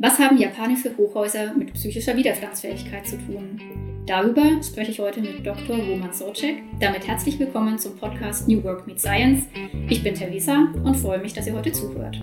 [0.00, 3.60] Was haben japanische Hochhäuser mit psychischer Widerstandsfähigkeit zu tun?
[4.06, 5.76] Darüber spreche ich heute mit Dr.
[5.76, 6.62] Roman Socek.
[6.78, 9.46] Damit herzlich willkommen zum Podcast New Work Meet Science.
[9.88, 12.22] Ich bin Theresa und freue mich, dass ihr heute zuhört.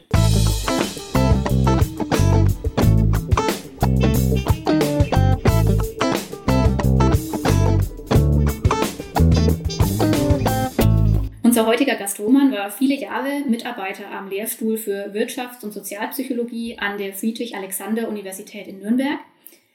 [11.86, 17.14] Heutiger Gast Roman war viele Jahre Mitarbeiter am Lehrstuhl für Wirtschafts- und Sozialpsychologie an der
[17.14, 19.20] Friedrich-Alexander-Universität in Nürnberg.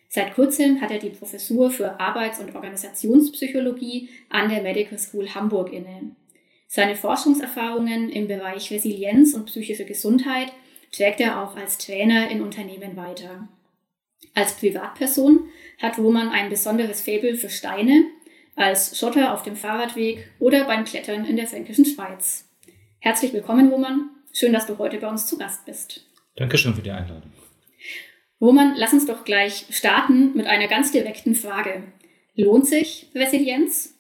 [0.08, 5.72] Seit kurzem hat er die Professur für Arbeits- und Organisationspsychologie an der Medical School Hamburg
[5.72, 6.16] inne.
[6.66, 10.52] Seine Forschungserfahrungen im Bereich Resilienz und psychische Gesundheit
[10.90, 13.46] trägt er auch als Trainer in Unternehmen weiter.
[14.34, 18.06] Als Privatperson hat Roman ein besonderes Faible für Steine
[18.60, 22.48] als Schotter auf dem Fahrradweg oder beim Klettern in der fränkischen Schweiz.
[22.98, 24.10] Herzlich willkommen, Roman.
[24.32, 26.06] Schön, dass du heute bei uns zu Gast bist.
[26.36, 27.32] Dankeschön für die Einladung.
[28.40, 31.82] Roman, lass uns doch gleich starten mit einer ganz direkten Frage.
[32.34, 33.98] Lohnt sich Resilienz?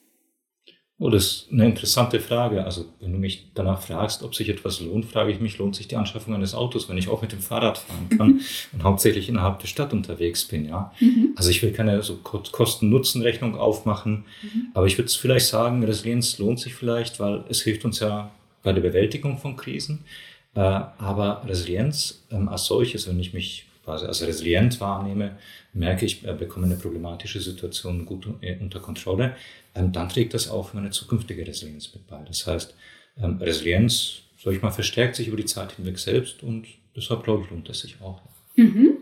[1.02, 2.62] Oh, das ist eine interessante Frage.
[2.62, 5.88] Also, wenn du mich danach fragst, ob sich etwas lohnt, frage ich mich, lohnt sich
[5.88, 8.40] die Anschaffung eines Autos, wenn ich auch mit dem Fahrrad fahren kann mhm.
[8.74, 10.92] und hauptsächlich innerhalb der Stadt unterwegs bin, ja?
[11.00, 11.30] Mhm.
[11.36, 14.66] Also, ich will keine so Kosten-Nutzen-Rechnung aufmachen, mhm.
[14.74, 18.30] aber ich würde vielleicht sagen, Resilienz lohnt sich vielleicht, weil es hilft uns ja
[18.62, 20.04] bei der Bewältigung von Krisen.
[20.54, 25.38] Äh, aber Resilienz ähm, als solches, wenn ich mich quasi als resilient wahrnehme,
[25.72, 29.36] merke ich, äh, bekomme eine problematische Situation gut äh, unter Kontrolle,
[29.74, 32.20] dann trägt das auch für meine zukünftige Resilienz mit bei.
[32.26, 32.74] Das heißt,
[33.22, 37.44] ähm, Resilienz, sag ich mal, verstärkt sich über die Zeit hinweg selbst und deshalb, glaube
[37.44, 38.20] ich, lohnt es sich auch.
[38.56, 38.98] Mhm.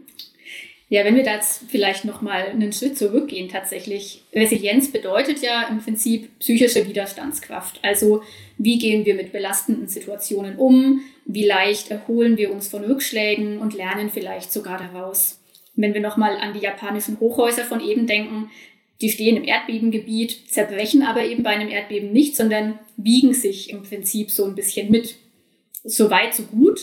[0.91, 4.23] Ja, wenn wir da jetzt vielleicht nochmal einen Schritt zurückgehen, tatsächlich.
[4.35, 7.79] Resilienz bedeutet ja im Prinzip psychische Widerstandskraft.
[7.83, 8.23] Also,
[8.57, 11.03] wie gehen wir mit belastenden Situationen um?
[11.27, 15.39] Wie leicht erholen wir uns von Rückschlägen und lernen vielleicht sogar daraus?
[15.75, 18.51] Wenn wir nochmal an die japanischen Hochhäuser von eben denken,
[19.01, 23.83] die stehen im Erdbebengebiet, zerbrechen aber eben bei einem Erdbeben nicht, sondern biegen sich im
[23.83, 25.17] Prinzip so ein bisschen mit.
[25.85, 26.81] So weit, so gut.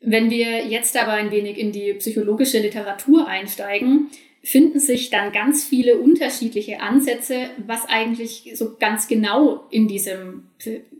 [0.00, 4.10] Wenn wir jetzt aber ein wenig in die psychologische Literatur einsteigen,
[4.42, 10.48] finden sich dann ganz viele unterschiedliche Ansätze, was eigentlich so ganz genau in diesem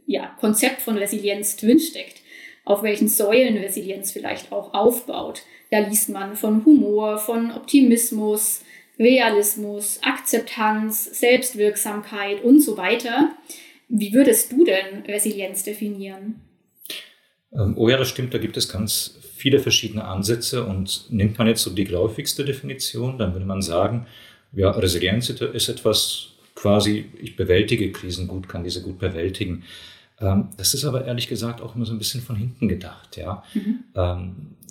[0.06, 2.20] ja, Konzept von Resilienz drinsteckt,
[2.64, 5.42] auf welchen Säulen Resilienz vielleicht auch aufbaut.
[5.70, 8.62] Da liest man von Humor, von Optimismus,
[9.00, 13.32] Realismus, Akzeptanz, Selbstwirksamkeit und so weiter.
[13.88, 16.42] Wie würdest du denn Resilienz definieren?
[17.52, 21.48] Ähm, oh ja, das stimmt, da gibt es ganz viele verschiedene Ansätze und nimmt man
[21.48, 24.06] jetzt so die läufigste Definition, dann würde man sagen,
[24.52, 29.64] ja, Resilienz ist etwas quasi, ich bewältige Krisen gut, kann diese gut bewältigen.
[30.20, 33.42] Ähm, das ist aber ehrlich gesagt auch immer so ein bisschen von hinten gedacht, ja.
[33.54, 33.84] Mhm.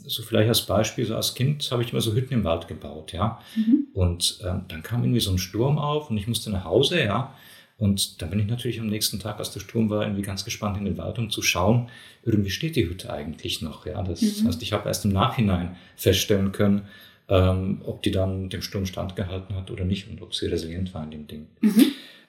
[0.03, 2.67] Ähm, so vielleicht als Beispiel, so als Kind habe ich immer so Hütten im Wald
[2.67, 3.39] gebaut, ja.
[3.55, 3.87] Mhm.
[3.93, 7.33] Und dann kam irgendwie so ein Sturm auf und ich musste nach Hause, ja.
[7.77, 10.77] Und dann bin ich natürlich am nächsten Tag, als der Sturm war, irgendwie ganz gespannt
[10.77, 11.89] in den Wald, um zu schauen,
[12.23, 13.85] irgendwie steht die Hütte eigentlich noch.
[13.85, 14.47] Ja, das mhm.
[14.47, 16.81] heißt, ich habe erst im Nachhinein feststellen können,
[17.29, 21.03] ähm, ob die dann dem Sturm standgehalten hat oder nicht und ob sie resilient war
[21.03, 21.47] in dem Ding.
[21.61, 21.85] Mhm.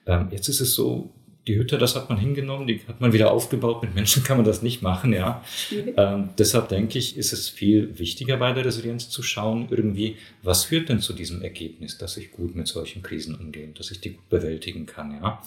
[0.07, 1.11] Ähm, jetzt ist es so,
[1.51, 3.83] die Hütte, das hat man hingenommen, die hat man wieder aufgebaut.
[3.83, 5.45] Mit Menschen kann man das nicht machen, ja.
[5.97, 10.65] Ähm, deshalb denke ich, ist es viel wichtiger bei der Resilienz zu schauen, irgendwie, was
[10.65, 14.15] führt denn zu diesem Ergebnis, dass ich gut mit solchen Krisen umgehe, dass ich die
[14.15, 15.43] gut bewältigen kann, ja.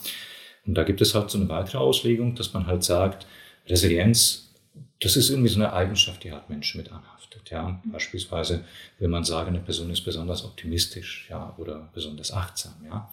[0.66, 3.26] Und da gibt es halt so eine weitere Auslegung, dass man halt sagt,
[3.66, 4.52] Resilienz,
[5.00, 7.80] das ist irgendwie so eine Eigenschaft, die hat Menschen mit anhaftet, ja.
[7.82, 7.92] Mhm.
[7.92, 8.64] Beispielsweise,
[8.98, 13.10] wenn man sagen, eine Person ist besonders optimistisch, ja, oder besonders achtsam, ja.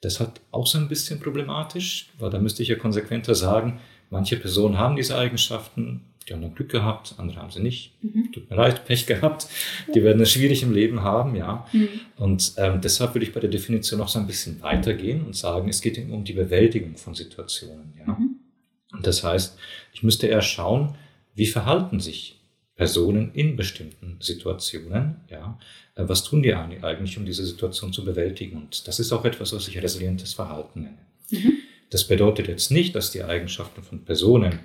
[0.00, 4.36] Das hat auch so ein bisschen problematisch, weil da müsste ich ja konsequenter sagen, manche
[4.36, 7.92] Personen haben diese Eigenschaften, die haben dann Glück gehabt, andere haben sie nicht.
[8.02, 8.30] Mhm.
[8.32, 9.48] Tut mir leid, Pech gehabt.
[9.94, 11.66] Die werden es schwierig im Leben haben, ja.
[11.72, 11.88] Mhm.
[12.16, 15.68] Und ähm, deshalb würde ich bei der Definition noch so ein bisschen weitergehen und sagen,
[15.68, 18.12] es geht eben um die Bewältigung von Situationen, ja.
[18.12, 18.36] Mhm.
[18.92, 19.58] Und das heißt,
[19.92, 20.94] ich müsste eher schauen,
[21.34, 22.37] wie verhalten sich
[22.78, 25.58] Personen in bestimmten Situationen, ja,
[25.96, 28.56] äh, was tun die eigentlich, um diese Situation zu bewältigen?
[28.56, 30.98] Und das ist auch etwas, was ich resilientes Verhalten nenne.
[31.30, 31.54] Mhm.
[31.90, 34.60] Das bedeutet jetzt nicht, dass die Eigenschaften von Personen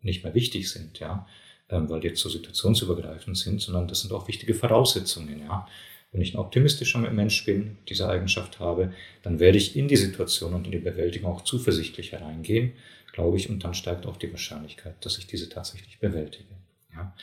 [0.00, 1.28] nicht mehr wichtig sind, ja,
[1.68, 5.68] ähm, weil die jetzt so situationsübergreifend sind, sondern das sind auch wichtige Voraussetzungen, ja.
[6.10, 10.54] Wenn ich ein optimistischer Mensch bin, diese Eigenschaft habe, dann werde ich in die Situation
[10.54, 12.72] und in die Bewältigung auch zuversichtlich hereingehen,
[13.12, 16.48] glaube ich, und dann steigt auch die Wahrscheinlichkeit, dass ich diese tatsächlich bewältige.
[16.94, 17.14] Ja.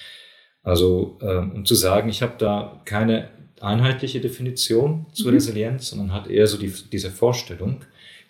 [0.65, 3.29] Also ähm, um zu sagen, ich habe da keine
[3.61, 5.37] einheitliche Definition zur mhm.
[5.37, 7.81] Resilienz, sondern hat eher so die, diese Vorstellung,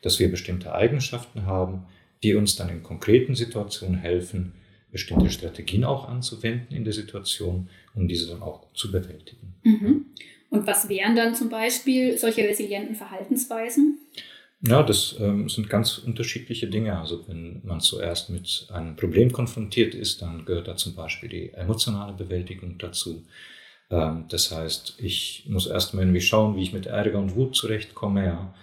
[0.01, 1.85] dass wir bestimmte Eigenschaften haben,
[2.21, 4.51] die uns dann in konkreten Situationen helfen,
[4.91, 9.55] bestimmte Strategien auch anzuwenden in der Situation, um diese dann auch zu bewältigen.
[9.63, 10.05] Mhm.
[10.49, 13.99] Und was wären dann zum Beispiel solche resilienten Verhaltensweisen?
[14.61, 16.97] Ja, das ähm, sind ganz unterschiedliche Dinge.
[16.97, 21.53] Also wenn man zuerst mit einem Problem konfrontiert ist, dann gehört da zum Beispiel die
[21.53, 23.25] emotionale Bewältigung dazu.
[23.89, 28.25] Ähm, das heißt, ich muss erstmal irgendwie schauen, wie ich mit Ärger und Wut zurechtkomme,
[28.25, 28.53] ja.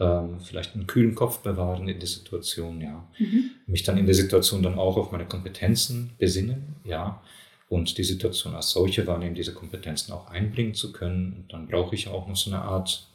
[0.00, 3.08] Ähm, vielleicht einen kühlen Kopf bewahren in der Situation, ja.
[3.18, 3.50] Mhm.
[3.66, 7.20] Mich dann in der Situation dann auch auf meine Kompetenzen besinnen, ja.
[7.68, 11.32] Und die Situation als solche wahrnehmen, diese Kompetenzen auch einbringen zu können.
[11.36, 13.08] Und dann brauche ich auch noch so eine Art,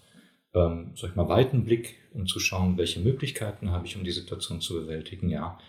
[0.53, 4.11] ähm, sag ich mal, weiten Blick, um zu schauen, welche Möglichkeiten habe ich, um die
[4.11, 5.59] Situation zu bewältigen, ja.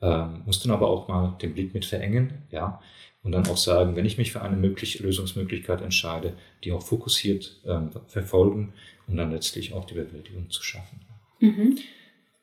[0.00, 2.80] Ähm, muss dann aber auch mal den Blick mit verengen, ja
[3.22, 6.34] und dann auch sagen, wenn ich mich für eine mögliche Lösungsmöglichkeit entscheide,
[6.64, 8.72] die auch fokussiert ähm, verfolgen,
[9.06, 11.00] um dann letztlich auch die Bewältigung zu schaffen.
[11.40, 11.78] Mhm.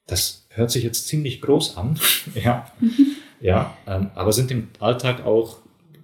[0.08, 2.00] Das hört sich jetzt ziemlich groß an,
[2.36, 3.16] ja, mhm.
[3.42, 5.58] ja ähm, aber sind im Alltag auch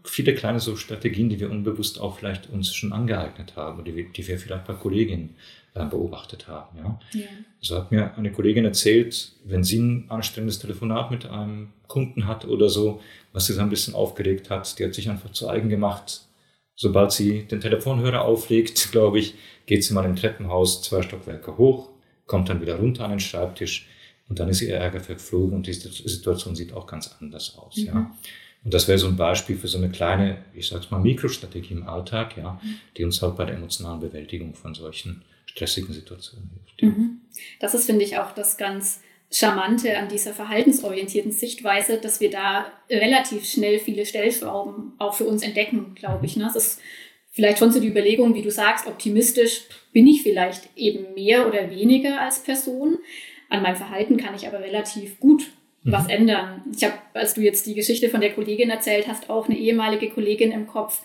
[0.06, 4.06] viele kleine so Strategien, die wir unbewusst auch vielleicht uns schon angeeignet haben, die wir,
[4.10, 5.36] die wir vielleicht bei Kolleginnen
[5.74, 6.78] äh, beobachtet haben.
[6.78, 7.00] Ja.
[7.14, 7.28] ja.
[7.60, 12.46] So hat mir eine Kollegin erzählt, wenn sie ein anstrengendes Telefonat mit einem Kunden hat
[12.46, 13.02] oder so,
[13.34, 16.22] was sie so ein bisschen aufgeregt hat, die hat sich einfach zu eigen gemacht.
[16.76, 19.36] Sobald sie den Telefonhörer auflegt, glaube ich,
[19.66, 21.90] geht sie mal im Treppenhaus zwei Stockwerke hoch,
[22.26, 23.88] kommt dann wieder runter an den Schreibtisch
[24.30, 27.78] und dann ist ihr Ärger verflogen und die Situation sieht auch ganz anders aus.
[27.78, 27.86] Mhm.
[27.86, 28.16] Ja.
[28.66, 31.88] Und das wäre so ein Beispiel für so eine kleine, ich sag's mal, Mikrostrategie im
[31.88, 32.80] Alltag, ja, mhm.
[32.98, 36.82] die uns halt bei der emotionalen Bewältigung von solchen stressigen Situationen hilft.
[36.82, 36.88] Ja.
[36.90, 37.22] Mhm.
[37.60, 39.02] Das ist, finde ich, auch das ganz
[39.32, 45.44] Charmante an dieser verhaltensorientierten Sichtweise, dass wir da relativ schnell viele Stellschrauben auch für uns
[45.44, 46.36] entdecken, glaube ich.
[46.36, 46.46] Ne?
[46.46, 46.82] Das ist
[47.32, 49.62] vielleicht schon so die Überlegung, wie du sagst, optimistisch
[49.94, 52.98] bin ich vielleicht eben mehr oder weniger als Person.
[53.50, 55.52] An meinem Verhalten kann ich aber relativ gut
[55.86, 56.10] was mhm.
[56.10, 56.64] ändern.
[56.76, 60.10] Ich habe, als du jetzt die Geschichte von der Kollegin erzählt hast, auch eine ehemalige
[60.10, 61.02] Kollegin im Kopf,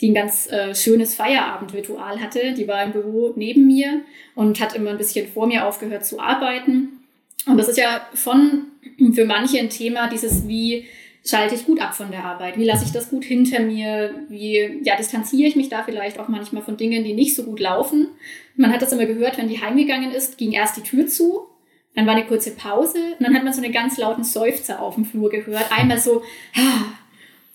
[0.00, 2.52] die ein ganz äh, schönes Feierabendritual hatte.
[2.52, 4.02] Die war im Büro neben mir
[4.34, 7.00] und hat immer ein bisschen vor mir aufgehört zu arbeiten.
[7.46, 8.66] Und das ist ja schon
[9.14, 10.84] für manche ein Thema, dieses wie
[11.24, 12.58] schalte ich gut ab von der Arbeit?
[12.58, 14.14] Wie lasse ich das gut hinter mir?
[14.28, 17.60] Wie ja, distanziere ich mich da vielleicht auch manchmal von Dingen, die nicht so gut
[17.60, 18.08] laufen?
[18.56, 21.47] Man hat das immer gehört, wenn die heimgegangen ist, ging erst die Tür zu,
[21.98, 24.94] dann war eine kurze Pause und dann hat man so einen ganz lauten Seufzer auf
[24.94, 25.66] dem Flur gehört.
[25.76, 26.22] Einmal so,
[26.56, 26.92] ah,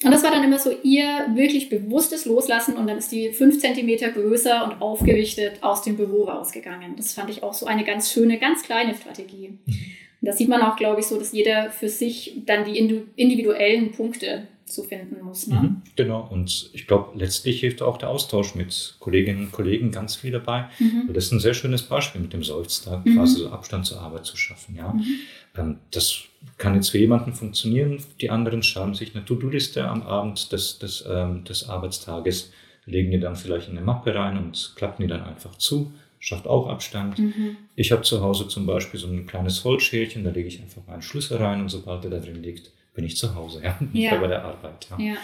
[0.03, 3.59] und das war dann immer so ihr wirklich bewusstes Loslassen und dann ist die fünf
[3.59, 6.97] Zentimeter größer und aufgerichtet aus dem Büro rausgegangen.
[6.97, 9.57] Das fand ich auch so eine ganz schöne, ganz kleine Strategie.
[9.65, 9.73] Mhm.
[10.21, 12.77] Und da sieht man auch, glaube ich, so, dass jeder für sich dann die
[13.15, 15.47] individuellen Punkte zu finden muss.
[15.47, 15.55] Ne?
[15.55, 20.15] Mhm, genau, und ich glaube, letztlich hilft auch der Austausch mit Kolleginnen und Kollegen ganz
[20.15, 20.69] viel dabei.
[20.79, 21.09] Mhm.
[21.13, 23.15] Das ist ein sehr schönes Beispiel mit dem Seufzer, mhm.
[23.15, 24.75] quasi so Abstand zur Arbeit zu schaffen.
[24.75, 24.93] Ja?
[24.93, 25.05] Mhm.
[25.55, 26.23] Ähm, das
[26.57, 28.03] kann jetzt für jemanden funktionieren.
[28.21, 32.51] Die anderen schreiben sich eine To-Do-Liste am Abend des, des, ähm, des Arbeitstages,
[32.85, 35.91] legen die dann vielleicht in eine Mappe rein und klappen die dann einfach zu.
[36.19, 37.19] Schafft auch Abstand.
[37.19, 37.57] Mhm.
[37.75, 41.01] Ich habe zu Hause zum Beispiel so ein kleines Holzschälchen, da lege ich einfach meinen
[41.01, 44.15] Schlüssel rein und sobald er da drin liegt, bin ich zu Hause, ja, ja.
[44.15, 44.87] bei der Arbeit.
[44.97, 45.05] Ja.
[45.05, 45.17] ja.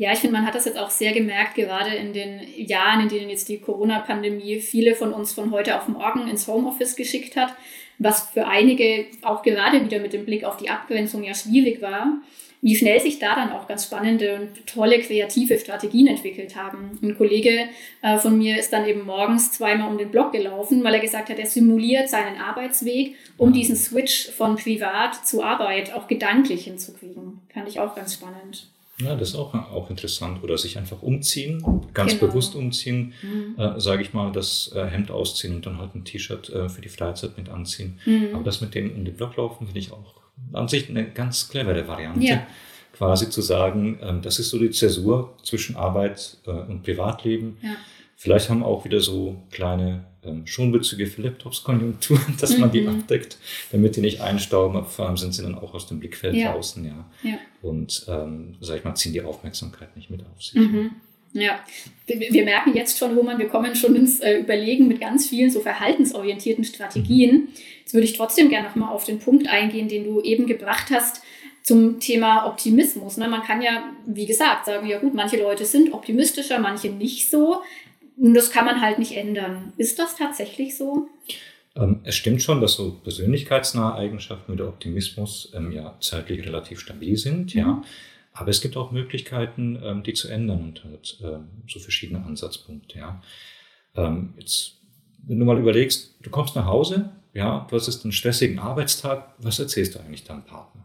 [0.00, 3.08] Ja, ich finde, man hat das jetzt auch sehr gemerkt, gerade in den Jahren, in
[3.08, 7.52] denen jetzt die Corona-Pandemie viele von uns von heute auf morgen ins Homeoffice geschickt hat,
[7.98, 12.20] was für einige auch gerade wieder mit dem Blick auf die Abgrenzung ja schwierig war
[12.60, 16.98] wie schnell sich da dann auch ganz spannende und tolle kreative Strategien entwickelt haben.
[17.02, 17.68] Ein Kollege
[18.02, 21.28] äh, von mir ist dann eben morgens zweimal um den Block gelaufen, weil er gesagt
[21.28, 27.40] hat, er simuliert seinen Arbeitsweg, um diesen Switch von Privat zu Arbeit auch gedanklich hinzukriegen.
[27.52, 28.66] Fand ich auch ganz spannend.
[29.00, 30.42] Ja, das ist auch, auch interessant.
[30.42, 31.62] Oder sich einfach umziehen,
[31.94, 32.26] ganz genau.
[32.26, 33.54] bewusst umziehen, mhm.
[33.56, 36.80] äh, sage ich mal, das äh, Hemd ausziehen und dann halt ein T-Shirt äh, für
[36.80, 38.00] die Freizeit mit anziehen.
[38.04, 38.30] Mhm.
[38.34, 40.17] Aber das mit dem um den Block laufen finde ich auch
[40.52, 42.26] an sich eine ganz clevere Variante.
[42.26, 42.46] Ja.
[42.92, 47.58] Quasi zu sagen, ähm, das ist so die Zäsur zwischen Arbeit äh, und Privatleben.
[47.62, 47.76] Ja.
[48.16, 52.60] Vielleicht haben auch wieder so kleine ähm, Schonbezüge für Laptops-Konjunkturen, dass mhm.
[52.60, 53.00] man die mhm.
[53.00, 53.38] abdeckt,
[53.70, 56.52] damit die nicht einstauben, aber vor allem sind sie dann auch aus dem Blickfeld ja.
[56.52, 57.06] draußen, ja.
[57.22, 57.38] ja.
[57.62, 60.54] Und, ähm, sag ich mal, ziehen die Aufmerksamkeit nicht mit auf sich.
[60.54, 60.90] Mhm.
[61.32, 61.60] Ja,
[62.06, 65.60] wir, merken jetzt schon, Roman, wir kommen schon ins äh, Überlegen mit ganz vielen so
[65.60, 67.48] verhaltensorientierten Strategien.
[67.80, 71.22] Jetzt würde ich trotzdem gerne nochmal auf den Punkt eingehen, den du eben gebracht hast
[71.62, 73.18] zum Thema Optimismus.
[73.18, 73.28] Ne?
[73.28, 77.62] Man kann ja, wie gesagt, sagen, ja gut, manche Leute sind optimistischer, manche nicht so.
[78.16, 79.72] Und das kann man halt nicht ändern.
[79.76, 81.08] Ist das tatsächlich so?
[81.76, 86.80] Ähm, es stimmt schon, dass so persönlichkeitsnahe Eigenschaften wie der Optimismus ähm, ja zeitlich relativ
[86.80, 87.60] stabil sind, mhm.
[87.60, 87.82] ja.
[88.38, 92.98] Aber es gibt auch Möglichkeiten, ähm, die zu ändern und halt ähm, so verschiedene Ansatzpunkte.
[92.98, 93.22] Ja.
[93.96, 94.76] Ähm, jetzt,
[95.26, 99.34] wenn du mal überlegst, du kommst nach Hause, ja, du hast jetzt einen stressigen Arbeitstag,
[99.38, 100.84] was erzählst du eigentlich deinem Partner?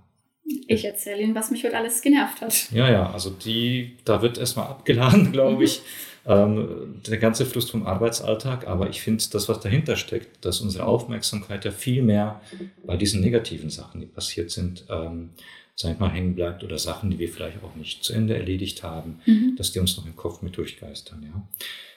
[0.67, 2.71] Ich erzähle Ihnen, was mich heute alles genervt hat.
[2.71, 5.81] Ja, ja, also die, da wird erstmal abgeladen, glaube ich,
[6.25, 8.67] ähm, der ganze Frust vom Arbeitsalltag.
[8.67, 12.41] Aber ich finde, das, was dahinter steckt, dass unsere Aufmerksamkeit ja viel mehr
[12.85, 15.31] bei diesen negativen Sachen, die passiert sind, ähm,
[15.75, 18.83] sag ich mal, hängen bleibt oder Sachen, die wir vielleicht auch nicht zu Ende erledigt
[18.83, 19.55] haben, mhm.
[19.57, 21.47] dass die uns noch im Kopf mit durchgeistern, ja.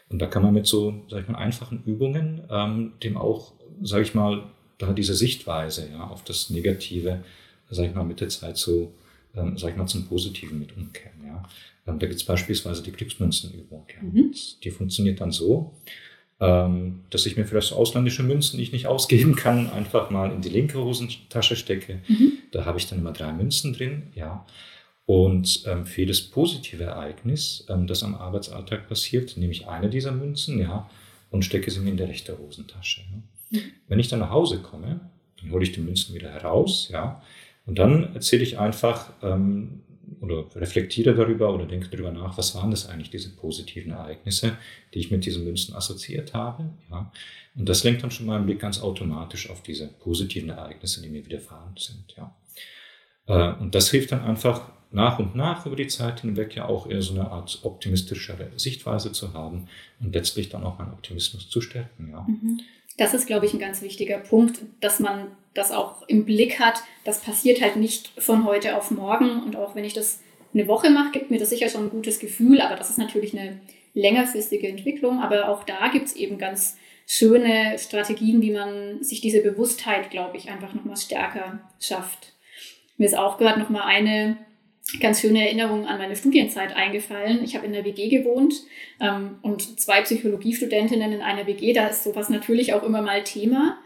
[0.08, 3.52] Und da kann man mit so, sag ich mal, einfachen Übungen ähm, dem auch,
[3.82, 4.44] sag ich mal,
[4.78, 7.24] da diese Sichtweise ja, auf das Negative,
[7.70, 8.92] sag ich mal, mit der Zeit so,
[9.34, 11.24] ähm, sag ich mal, zum Positiven mit umkehren.
[11.26, 11.42] Ja.
[11.86, 13.86] Ähm, da gibt es beispielsweise die Glücksmünzenübung.
[13.94, 14.02] Ja.
[14.02, 14.32] Mhm.
[14.62, 15.74] Die funktioniert dann so,
[16.38, 20.30] ähm, dass ich mir vielleicht so ausländische Münzen, die ich nicht ausgeben kann, einfach mal
[20.30, 22.00] in die linke Hosentasche stecke.
[22.06, 22.32] Mhm.
[22.56, 24.46] Da habe ich dann immer drei Münzen drin, ja.
[25.04, 30.10] Und ähm, für jedes positive Ereignis, ähm, das am Arbeitsalltag passiert, nehme ich eine dieser
[30.10, 30.88] Münzen, ja,
[31.30, 33.02] und stecke sie mir in die rechte Hosentasche.
[33.50, 33.60] Ja.
[33.60, 33.64] Mhm.
[33.88, 35.00] Wenn ich dann nach Hause komme,
[35.38, 37.22] dann hole ich die Münzen wieder heraus, ja,
[37.66, 39.82] und dann erzähle ich einfach ähm,
[40.22, 44.56] oder reflektiere darüber oder denke darüber nach, was waren das eigentlich, diese positiven Ereignisse,
[44.94, 46.70] die ich mit diesen Münzen assoziiert habe.
[46.90, 47.12] Ja.
[47.54, 51.26] Und das lenkt dann schon meinen Blick ganz automatisch auf diese positiven Ereignisse, die mir
[51.26, 52.14] widerfahren sind.
[52.16, 52.34] Ja.
[53.26, 56.88] Äh, und das hilft dann einfach nach und nach über die Zeit hinweg ja auch
[56.88, 59.68] eher so eine Art optimistischere Sichtweise zu haben
[60.00, 62.10] und letztlich dann auch meinen Optimismus zu stärken.
[62.12, 62.24] Ja.
[62.26, 62.60] Mhm.
[62.96, 66.82] Das ist, glaube ich, ein ganz wichtiger Punkt, dass man das auch im Blick hat.
[67.04, 69.42] Das passiert halt nicht von heute auf morgen.
[69.42, 70.20] Und auch wenn ich das
[70.54, 72.60] eine Woche mache, gibt mir das sicher schon ein gutes Gefühl.
[72.62, 73.60] Aber das ist natürlich eine
[73.92, 75.20] längerfristige Entwicklung.
[75.20, 80.38] Aber auch da gibt es eben ganz schöne Strategien, wie man sich diese Bewusstheit, glaube
[80.38, 82.32] ich, einfach nochmal stärker schafft.
[82.98, 84.38] Mir ist auch gerade nochmal eine
[85.00, 87.42] ganz schöne Erinnerung an meine Studienzeit eingefallen.
[87.42, 88.54] Ich habe in der WG gewohnt
[89.00, 93.78] ähm, und zwei Psychologiestudentinnen in einer WG, da ist sowas natürlich auch immer mal Thema.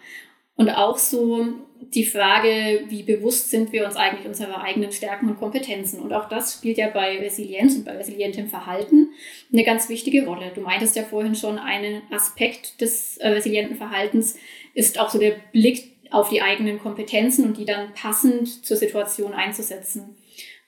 [0.56, 1.46] Und auch so
[1.80, 6.00] die Frage, wie bewusst sind wir uns eigentlich unserer eigenen Stärken und Kompetenzen.
[6.00, 9.08] Und auch das spielt ja bei Resilienz und bei resilientem Verhalten
[9.50, 10.52] eine ganz wichtige Rolle.
[10.54, 14.38] Du meintest ja vorhin schon, ein Aspekt des äh, resilienten Verhaltens
[14.74, 19.32] ist auch so der Blick auf die eigenen Kompetenzen und die dann passend zur Situation
[19.32, 20.16] einzusetzen.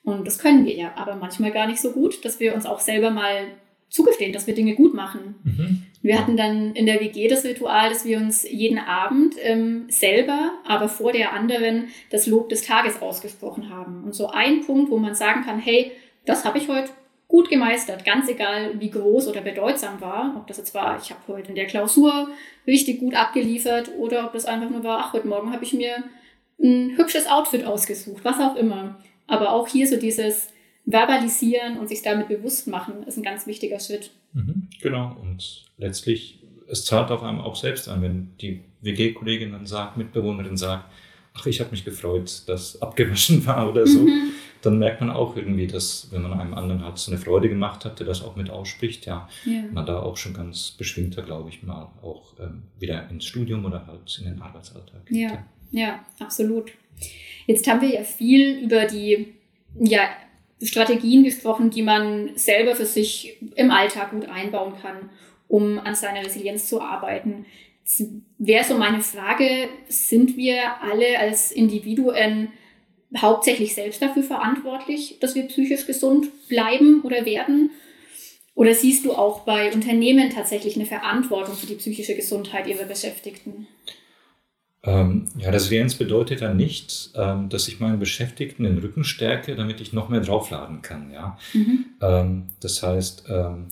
[0.05, 2.81] Und das können wir ja, aber manchmal gar nicht so gut, dass wir uns auch
[2.81, 3.47] selber mal
[3.89, 5.35] zugestehen, dass wir Dinge gut machen.
[5.45, 5.83] Mhm.
[6.01, 10.53] Wir hatten dann in der WG das Ritual, dass wir uns jeden Abend ähm, selber,
[10.67, 14.03] aber vor der anderen das Lob des Tages ausgesprochen haben.
[14.03, 15.93] Und so ein Punkt, wo man sagen kann, hey,
[16.25, 16.91] das habe ich heute
[17.33, 21.21] gut gemeistert, ganz egal wie groß oder bedeutsam war, ob das jetzt war, ich habe
[21.29, 22.29] heute in der Klausur
[22.67, 26.05] richtig gut abgeliefert oder ob das einfach nur war, ach, heute Morgen habe ich mir
[26.63, 29.01] ein hübsches Outfit ausgesucht, was auch immer.
[29.27, 30.49] Aber auch hier so dieses
[30.85, 34.11] Verbalisieren und sich damit bewusst machen, ist ein ganz wichtiger Schritt.
[34.35, 35.17] Mhm, genau.
[35.19, 40.59] Und letztlich, es zahlt auf einem auch selbst an, wenn die WG-Kollegin dann sagt, Mitbewohnerin
[40.59, 40.85] sagt,
[41.33, 44.33] ach, ich habe mich gefreut, dass abgewaschen war oder so, mhm.
[44.63, 47.85] Dann merkt man auch irgendwie, dass, wenn man einem anderen halt so eine Freude gemacht
[47.85, 49.63] hat, der das auch mit ausspricht, ja, ja.
[49.73, 53.87] man da auch schon ganz beschwingter, glaube ich mal, auch ähm, wieder ins Studium oder
[53.87, 55.19] halt in den Arbeitsalltag geht.
[55.19, 56.73] Ja, ja, absolut.
[57.47, 59.35] Jetzt haben wir ja viel über die
[59.81, 60.09] ja,
[60.63, 65.11] Strategien gesprochen, die man selber für sich im Alltag gut einbauen kann,
[65.49, 67.47] um an seiner Resilienz zu arbeiten.
[68.39, 72.49] Wäre so meine Frage, sind wir alle als Individuen
[73.19, 77.71] hauptsächlich selbst dafür verantwortlich, dass wir psychisch gesund bleiben oder werden?
[78.55, 83.67] Oder siehst du auch bei Unternehmen tatsächlich eine Verantwortung für die psychische Gesundheit ihrer Beschäftigten?
[84.85, 89.81] Ähm, ja, Resilienz bedeutet ja nicht, ähm, dass ich meinen Beschäftigten den Rücken stärke, damit
[89.81, 91.13] ich noch mehr draufladen kann.
[91.13, 91.39] Ja?
[91.53, 91.85] Mhm.
[92.01, 93.69] Ähm, das heißt, ähm,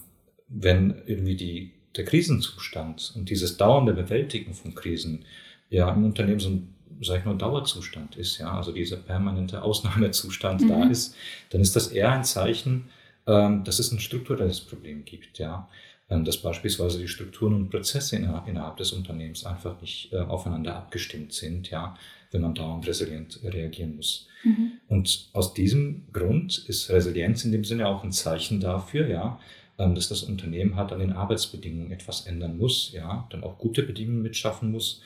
[0.48, 5.24] wenn irgendwie die, der Krisenzustand und dieses dauernde Bewältigen von Krisen
[5.68, 10.62] ja im Unternehmen so ein sag ich mal, Dauerzustand ist, ja, also dieser permanente Ausnahmezustand
[10.62, 10.68] mhm.
[10.68, 11.14] da ist,
[11.50, 12.88] dann ist das eher ein Zeichen,
[13.26, 15.68] ähm, dass es ein strukturelles Problem gibt, ja.
[16.08, 21.32] Ähm, dass beispielsweise die Strukturen und Prozesse innerhalb des Unternehmens einfach nicht äh, aufeinander abgestimmt
[21.32, 21.96] sind, ja,
[22.32, 24.26] wenn man dauernd resilient reagieren muss.
[24.42, 24.72] Mhm.
[24.88, 29.38] Und aus diesem Grund ist Resilienz in dem Sinne auch ein Zeichen dafür, ja,
[29.78, 33.84] ähm, dass das Unternehmen halt an den Arbeitsbedingungen etwas ändern muss, ja, dann auch gute
[33.84, 35.02] Bedingungen mitschaffen muss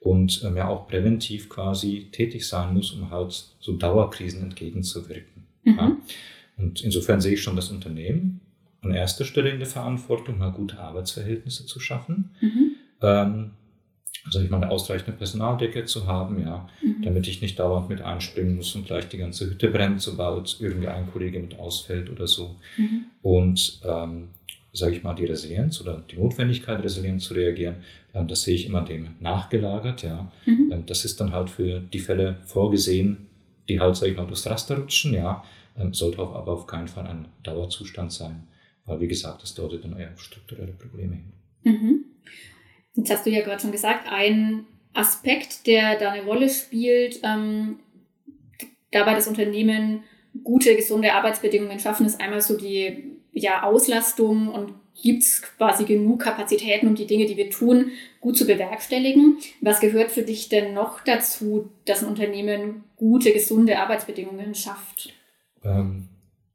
[0.00, 5.44] und ähm, ja auch präventiv quasi tätig sein muss, um halt so Dauerkrisen entgegenzuwirken.
[5.64, 5.76] Mhm.
[5.76, 5.96] Ja.
[6.58, 8.40] Und insofern sehe ich schon das Unternehmen
[8.82, 12.30] an erster Stelle in der Verantwortung, mal gute Arbeitsverhältnisse zu schaffen.
[12.40, 12.70] Mhm.
[13.02, 13.50] Ähm,
[14.24, 17.02] also ich meine, ausreichende Personaldecke zu haben, ja, mhm.
[17.02, 20.88] damit ich nicht dauernd mit einspringen muss und gleich die ganze Hütte brennt, sobald irgendwie
[20.88, 22.56] ein Kollege mit ausfällt oder so.
[22.76, 23.04] Mhm.
[23.22, 24.28] Und ähm,
[24.76, 27.76] sage ich mal, die Resilienz oder die Notwendigkeit, resilient zu reagieren,
[28.14, 30.30] ähm, das sehe ich immer dem nachgelagert, ja.
[30.44, 30.70] Mhm.
[30.72, 33.28] Ähm, das ist dann halt für die Fälle vorgesehen,
[33.68, 35.42] die halt, sag ich mal, durchs Raster rutschen, ja,
[35.78, 38.46] ähm, sollte auch aber auf keinen Fall ein Dauerzustand sein,
[38.84, 41.32] weil, wie gesagt, das deutet dann eher auf strukturelle Probleme hin.
[41.64, 42.04] Mhm.
[42.94, 44.64] Jetzt hast du ja gerade schon gesagt, ein
[44.94, 47.80] Aspekt, der da eine Rolle spielt, ähm,
[48.90, 50.04] dabei das Unternehmen
[50.44, 56.22] gute, gesunde Arbeitsbedingungen schaffen, ist einmal so die ja, Auslastung und gibt es quasi genug
[56.22, 57.90] Kapazitäten, um die Dinge, die wir tun,
[58.20, 59.36] gut zu bewerkstelligen.
[59.60, 65.12] Was gehört für dich denn noch dazu, dass ein Unternehmen gute, gesunde Arbeitsbedingungen schafft?
[65.62, 66.08] Ähm,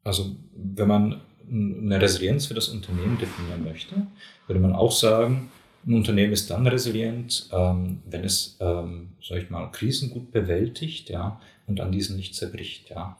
[0.03, 4.07] also wenn man eine Resilienz für das Unternehmen definieren möchte,
[4.47, 5.51] würde man auch sagen,
[5.85, 11.09] ein Unternehmen ist dann resilient, ähm, wenn es, ähm, sag ich mal, Krisen gut bewältigt,
[11.09, 13.17] ja, und an diesen nicht zerbricht, ja.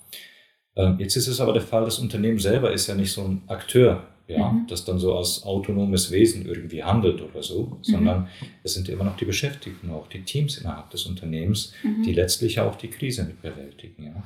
[0.76, 3.42] Ähm, jetzt ist es aber der Fall, das Unternehmen selber ist ja nicht so ein
[3.48, 4.68] Akteur, ja, mhm.
[4.68, 7.84] das dann so als autonomes Wesen irgendwie handelt oder so, mhm.
[7.84, 8.28] sondern
[8.64, 12.04] es sind immer noch die Beschäftigten, auch die Teams innerhalb des Unternehmens, mhm.
[12.04, 14.24] die letztlich auch die Krise mit bewältigen, ja.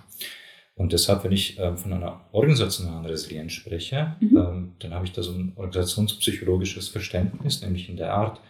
[0.77, 4.37] Und deshalb, wenn ich ähm, von einer organisationalen Resilienz spreche, mhm.
[4.37, 8.41] ähm, dann habe ich da so ein organisationspsychologisches Verständnis, nämlich in der Art,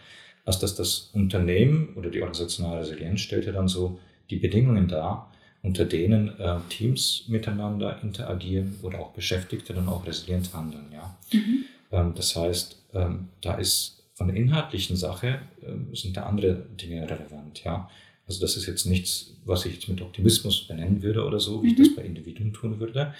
[0.43, 3.99] als dass das Unternehmen oder die organisationale Resilienz stellt ja dann so
[4.31, 5.31] die Bedingungen dar,
[5.65, 10.85] unter denen äh, Teams miteinander interagieren oder auch Beschäftigte dann auch resilient handeln.
[10.93, 11.17] Ja?
[11.33, 11.65] Mhm.
[11.91, 17.09] Ähm, das heißt, ähm, da ist von der inhaltlichen Sache äh, sind da andere Dinge
[17.09, 17.63] relevant.
[17.63, 17.89] Ja?
[18.27, 21.67] Also das ist jetzt nichts, was ich jetzt mit Optimismus benennen würde oder so, wie
[21.67, 21.73] mhm.
[21.73, 23.13] ich das bei Individuen tun würde,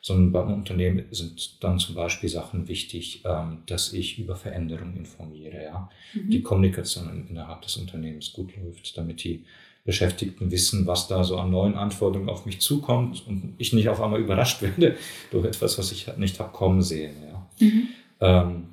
[0.00, 5.64] sondern beim Unternehmen sind dann zum Beispiel Sachen wichtig, ähm, dass ich über Veränderungen informiere,
[5.64, 6.30] ja, mhm.
[6.30, 9.44] die Kommunikation innerhalb des Unternehmens gut läuft, damit die
[9.88, 14.02] Beschäftigten wissen, was da so an neuen Anforderungen auf mich zukommt und ich nicht auf
[14.02, 14.96] einmal überrascht werde
[15.30, 17.16] durch etwas, was ich nicht habe kommen sehen.
[17.26, 17.46] Ja.
[17.66, 17.88] Mhm.
[18.20, 18.64] Ähm,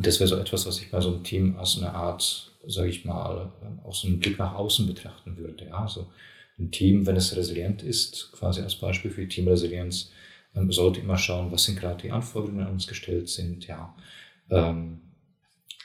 [0.00, 3.04] das wäre so etwas, was ich bei so einem Team als eine Art sage ich
[3.04, 3.50] mal,
[3.84, 5.66] auch so einen Blick nach außen betrachten würde.
[5.66, 6.06] Ja, also
[6.58, 10.12] ein Team, wenn es resilient ist, quasi als Beispiel für die Teamresilienz,
[10.54, 13.94] ähm, sollte immer schauen, was sind gerade die Anforderungen, die an uns gestellt sind, ja.
[14.50, 15.00] Ähm,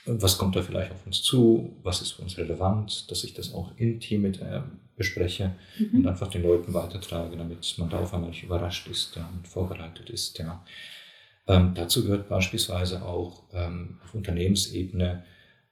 [0.06, 3.54] was kommt da vielleicht auf uns zu, was ist für uns relevant, dass ich das
[3.54, 4.60] auch im Team mit äh,
[4.96, 6.00] bespreche mhm.
[6.00, 9.48] und einfach den Leuten weitertrage, damit man da auf einmal nicht überrascht ist ja, und
[9.48, 10.38] vorbereitet ist.
[10.38, 10.64] Ja.
[11.46, 15.24] Ähm, dazu gehört beispielsweise auch ähm, auf Unternehmensebene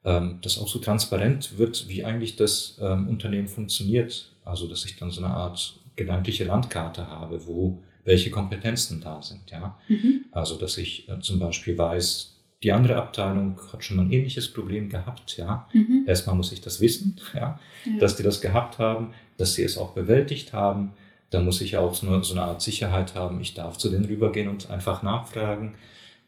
[0.04, 4.32] ähm, dass auch so transparent wird, wie eigentlich das ähm, Unternehmen funktioniert.
[4.44, 9.48] Also, dass ich dann so eine Art gedankliche Landkarte habe, wo welche Kompetenzen da sind.
[9.50, 9.78] Ja?
[9.88, 10.24] Mhm.
[10.32, 12.31] Also, dass ich äh, zum Beispiel weiß,
[12.62, 15.36] die andere Abteilung hat schon mal ein ähnliches Problem gehabt.
[15.36, 15.68] Ja?
[15.72, 16.04] Mhm.
[16.06, 17.58] Erstmal muss ich das wissen, ja?
[17.84, 17.98] ja?
[17.98, 20.92] dass die das gehabt haben, dass sie es auch bewältigt haben.
[21.30, 23.40] Da muss ich auch so eine, so eine Art Sicherheit haben.
[23.40, 25.74] Ich darf zu denen rübergehen und einfach nachfragen.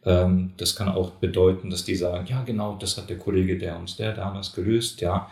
[0.05, 3.79] Ähm, das kann auch bedeuten, dass die sagen, ja genau, das hat der Kollege der
[3.79, 5.31] uns der damals gelöst, ja,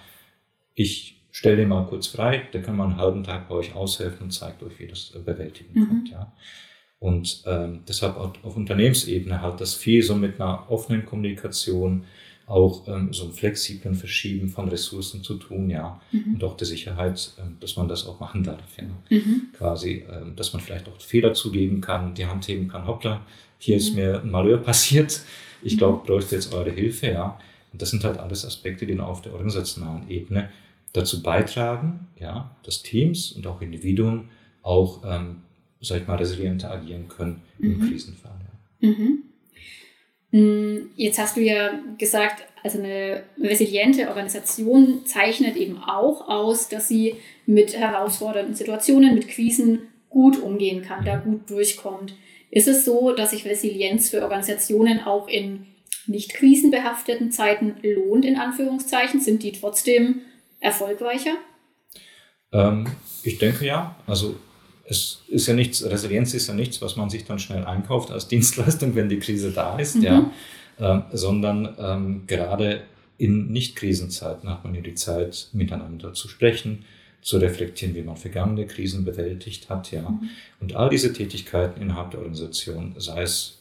[0.74, 4.24] ich stelle den mal kurz frei, der kann mal einen halben Tag bei euch aushelfen
[4.24, 5.88] und zeigt euch, wie das bewältigen mhm.
[5.88, 6.32] kommt, ja.
[7.02, 12.04] Und ähm, deshalb auf Unternehmensebene hat das viel so mit einer offenen Kommunikation,
[12.46, 16.00] auch ähm, so einem flexiblen Verschieben von Ressourcen zu tun, ja.
[16.12, 16.34] Mhm.
[16.34, 18.84] Und auch der Sicherheit, ähm, dass man das auch machen darf, ja.
[19.10, 19.48] Mhm.
[19.58, 23.20] Quasi, ähm, dass man vielleicht auch Fehler zugeben kann, die Hand heben kann, hoppla,
[23.58, 23.96] hier ist mhm.
[23.96, 25.22] mir ein Malheur passiert,
[25.64, 26.06] ich glaube, mhm.
[26.06, 27.36] bräuchte jetzt eure Hilfe, ja.
[27.72, 30.50] Und das sind halt alles Aspekte, die auf der organisationalen Ebene
[30.92, 34.28] dazu beitragen, ja, dass Teams und auch Individuen
[34.62, 35.38] auch, ähm,
[35.82, 37.88] sag ich mal, resilienter agieren können im mhm.
[37.88, 38.38] Krisenfall.
[38.80, 38.88] Ja.
[38.88, 39.22] Mhm.
[40.30, 46.88] Mm, jetzt hast du ja gesagt, also eine resiliente Organisation zeichnet eben auch aus, dass
[46.88, 52.14] sie mit herausfordernden Situationen, mit Krisen gut umgehen kann, da gut durchkommt.
[52.50, 55.66] Ist es so, dass sich Resilienz für Organisationen auch in
[56.06, 59.20] nicht krisenbehafteten Zeiten lohnt, in Anführungszeichen?
[59.20, 60.20] Sind die trotzdem
[60.60, 61.36] erfolgreicher?
[62.52, 62.86] Ähm,
[63.22, 63.96] ich denke ja.
[64.06, 64.36] Also
[64.84, 68.28] es ist ja nichts, Resilienz ist ja nichts, was man sich dann schnell einkauft als
[68.28, 70.02] Dienstleistung, wenn die Krise da ist, mhm.
[70.02, 70.30] ja.
[70.78, 72.82] Ähm, sondern ähm, gerade
[73.18, 76.84] in Nicht-Krisenzeiten hat man ja die Zeit, miteinander zu sprechen,
[77.20, 80.02] zu reflektieren, wie man vergangene Krisen bewältigt hat, ja.
[80.02, 80.30] Mhm.
[80.60, 83.58] Und all diese Tätigkeiten innerhalb der Organisation, sei es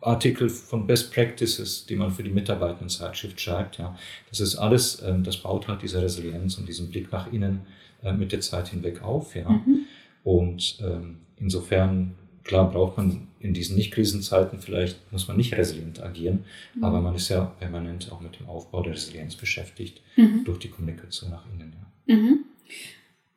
[0.00, 3.96] Artikel von Best Practices, die man für die Mitarbeitendenzeitschrift schreibt, ja,
[4.30, 7.66] das ist alles, ähm, das baut halt diese Resilienz und diesen Blick nach innen
[8.02, 9.48] äh, mit der Zeit hinweg auf, ja.
[9.48, 9.86] Mhm.
[10.24, 16.44] Und ähm, insofern, klar, braucht man in diesen Nicht-Krisenzeiten vielleicht, muss man nicht resilient agieren,
[16.74, 16.84] mhm.
[16.84, 20.42] aber man ist ja permanent auch mit dem Aufbau der Resilienz beschäftigt, mhm.
[20.44, 21.72] durch die Kommunikation nach innen,
[22.06, 22.16] ja.
[22.16, 22.44] Mhm.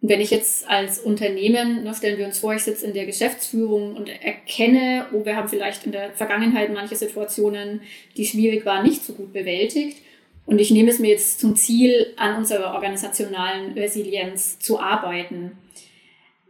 [0.03, 3.95] Wenn ich jetzt als Unternehmen, ne, stellen wir uns vor, ich sitze in der Geschäftsführung
[3.95, 7.81] und erkenne, oh, wir haben vielleicht in der Vergangenheit manche Situationen,
[8.17, 9.99] die schwierig waren, nicht so gut bewältigt.
[10.47, 15.51] Und ich nehme es mir jetzt zum Ziel, an unserer organisationalen Resilienz zu arbeiten.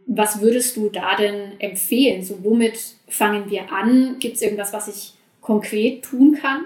[0.06, 2.22] Was würdest du da denn empfehlen?
[2.22, 4.16] So, womit fangen wir an?
[4.18, 6.62] Gibt es irgendwas, was ich konkret tun kann?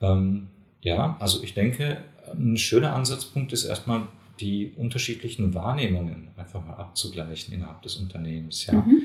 [0.00, 0.48] Ähm,
[0.82, 1.98] ja, also ich denke,
[2.32, 4.02] ein schöner Ansatzpunkt ist erstmal
[4.40, 8.66] die unterschiedlichen Wahrnehmungen einfach mal abzugleichen innerhalb des Unternehmens.
[8.66, 8.74] Ja.
[8.74, 9.02] Mhm.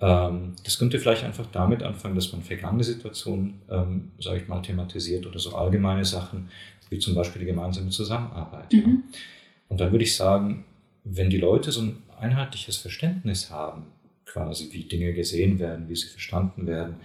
[0.00, 4.62] Ähm, das könnte vielleicht einfach damit anfangen, dass man vergangene Situationen, ähm, sage ich mal,
[4.62, 6.48] thematisiert oder so allgemeine Sachen,
[6.90, 8.72] wie zum Beispiel die gemeinsame Zusammenarbeit.
[8.72, 8.78] Mhm.
[8.78, 9.18] Ja.
[9.68, 10.64] Und dann würde ich sagen,
[11.04, 13.86] wenn die Leute so ein einheitliches Verständnis haben,
[14.24, 16.96] quasi wie Dinge gesehen werden, wie sie verstanden werden,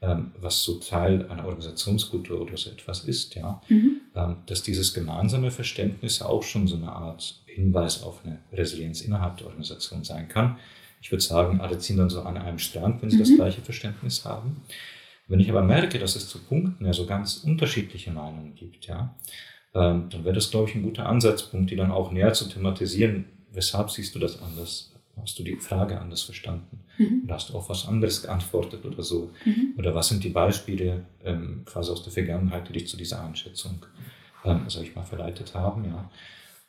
[0.00, 4.00] ähm, was so Teil einer Organisationskultur oder so etwas ist, ja, mhm.
[4.14, 9.36] ähm, dass dieses gemeinsame Verständnis auch schon so eine Art Hinweis auf eine Resilienz innerhalb
[9.36, 10.58] der Organisation sein kann.
[11.00, 13.20] Ich würde sagen, alle ziehen dann so an einem Strand, wenn sie mhm.
[13.20, 14.62] das gleiche Verständnis haben.
[15.28, 19.14] Wenn ich aber merke, dass es zu Punkten ja so ganz unterschiedliche Meinungen gibt, ja,
[19.74, 23.26] ähm, dann wäre das, glaube ich, ein guter Ansatzpunkt, die dann auch näher zu thematisieren.
[23.52, 24.92] Weshalb siehst du das anders?
[25.20, 26.80] Hast du die Frage anders verstanden?
[26.96, 27.22] Mhm.
[27.24, 29.30] Oder hast du auf was anderes geantwortet oder so?
[29.44, 29.74] Mhm.
[29.76, 33.84] Oder was sind die Beispiele ähm, quasi aus der Vergangenheit, die dich zu dieser Einschätzung,
[34.44, 35.84] ähm, sag ich mal, verleitet haben?
[35.84, 36.10] Ja.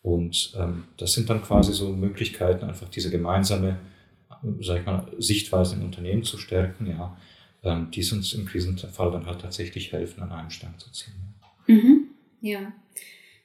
[0.01, 3.79] Und ähm, das sind dann quasi so Möglichkeiten, einfach diese gemeinsame,
[4.59, 7.17] sag ich mal, Sichtweise im Unternehmen zu stärken, ja,
[7.63, 11.13] ähm, die uns im Krisenfall dann halt tatsächlich helfen, an einem Strang zu ziehen.
[11.67, 12.07] Mhm.
[12.41, 12.73] Ja,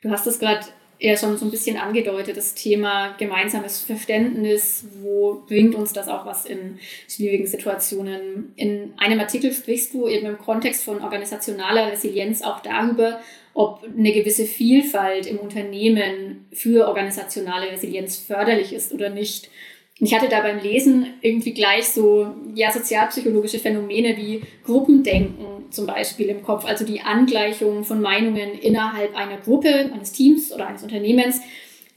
[0.03, 0.66] du hast es gerade
[0.99, 6.27] eher schon so ein bisschen angedeutet, das Thema gemeinsames Verständnis, wo bringt uns das auch
[6.27, 8.53] was in schwierigen Situationen?
[8.57, 13.21] In einem Artikel sprichst du eben im Kontext von organisationaler Resilienz auch darüber,
[13.55, 19.51] ob eine gewisse Vielfalt im Unternehmen für organisationale Resilienz förderlich ist oder nicht.
[20.01, 26.29] Ich hatte da beim Lesen irgendwie gleich so ja, sozialpsychologische Phänomene wie Gruppendenken zum Beispiel
[26.29, 31.41] im Kopf, also die Angleichung von Meinungen innerhalb einer Gruppe, eines Teams oder eines Unternehmens,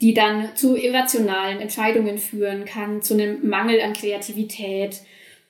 [0.01, 5.01] die dann zu irrationalen Entscheidungen führen kann, zu einem Mangel an Kreativität.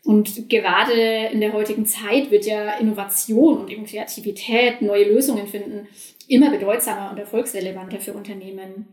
[0.04, 5.88] Und gerade in der heutigen Zeit wird ja Innovation und eben Kreativität, neue Lösungen finden,
[6.28, 8.88] immer bedeutsamer und erfolgsrelevanter für Unternehmen.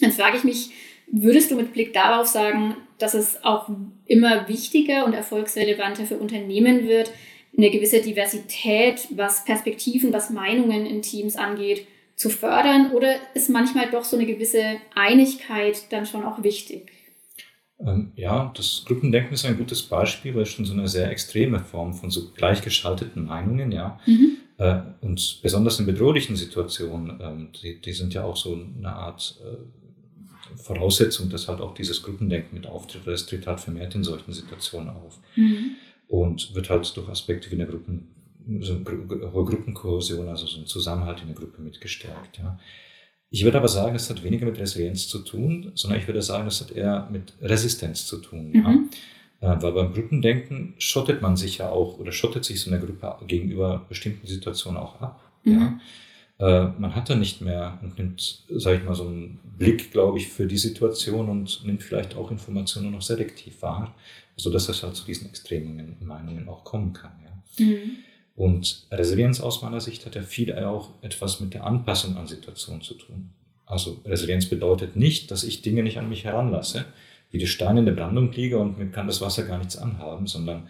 [0.00, 0.70] Dann frage ich mich,
[1.10, 3.70] Würdest du mit Blick darauf sagen, dass es auch
[4.06, 7.12] immer wichtiger und erfolgsrelevanter für Unternehmen wird,
[7.56, 12.92] eine gewisse Diversität, was Perspektiven, was Meinungen in Teams angeht, zu fördern?
[12.92, 16.92] Oder ist manchmal doch so eine gewisse Einigkeit dann schon auch wichtig?
[17.80, 21.60] Ähm, ja, das Gruppendenken ist ein gutes Beispiel, weil es schon so eine sehr extreme
[21.60, 24.00] Form von so gleichgeschalteten Meinungen, ja.
[24.06, 24.36] Mhm.
[24.58, 29.40] Äh, und besonders in bedrohlichen Situationen, ähm, die, die sind ja auch so eine Art
[29.44, 29.77] äh,
[30.56, 34.90] Voraussetzung, dass halt auch dieses Gruppendenken mit auftritt, es tritt halt vermehrt in solchen Situationen
[34.90, 35.18] auf.
[35.36, 35.72] Mhm.
[36.08, 38.08] Und wird halt durch Aspekte wie eine Gruppen,
[38.60, 42.38] so eine hohe Gruppenkohäsion, also so ein Zusammenhalt in der Gruppe mit gestärkt.
[42.38, 42.58] Ja.
[43.30, 46.46] Ich würde aber sagen, es hat weniger mit Resilienz zu tun, sondern ich würde sagen,
[46.46, 48.52] es hat eher mit Resistenz zu tun.
[48.52, 48.90] Mhm.
[49.40, 49.54] Ja.
[49.54, 53.14] Äh, weil beim Gruppendenken schottet man sich ja auch oder schottet sich so eine Gruppe
[53.26, 55.20] gegenüber bestimmten Situationen auch ab.
[55.44, 55.52] Mhm.
[55.52, 55.80] Ja.
[56.38, 60.18] Äh, man hat dann nicht mehr und nimmt, sage ich mal, so einen Blick, glaube
[60.18, 63.94] ich, für die Situation und nimmt vielleicht auch Informationen noch selektiv wahr,
[64.36, 67.12] sodass es halt zu diesen extremen Meinungen auch kommen kann.
[67.24, 67.64] Ja.
[67.64, 67.96] Mhm.
[68.36, 72.82] Und Resilienz aus meiner Sicht hat ja viel auch etwas mit der Anpassung an Situationen
[72.82, 73.30] zu tun.
[73.66, 76.84] Also Resilienz bedeutet nicht, dass ich Dinge nicht an mich heranlasse,
[77.32, 80.28] wie die Steine in der Brandung liege und mir kann das Wasser gar nichts anhaben,
[80.28, 80.68] sondern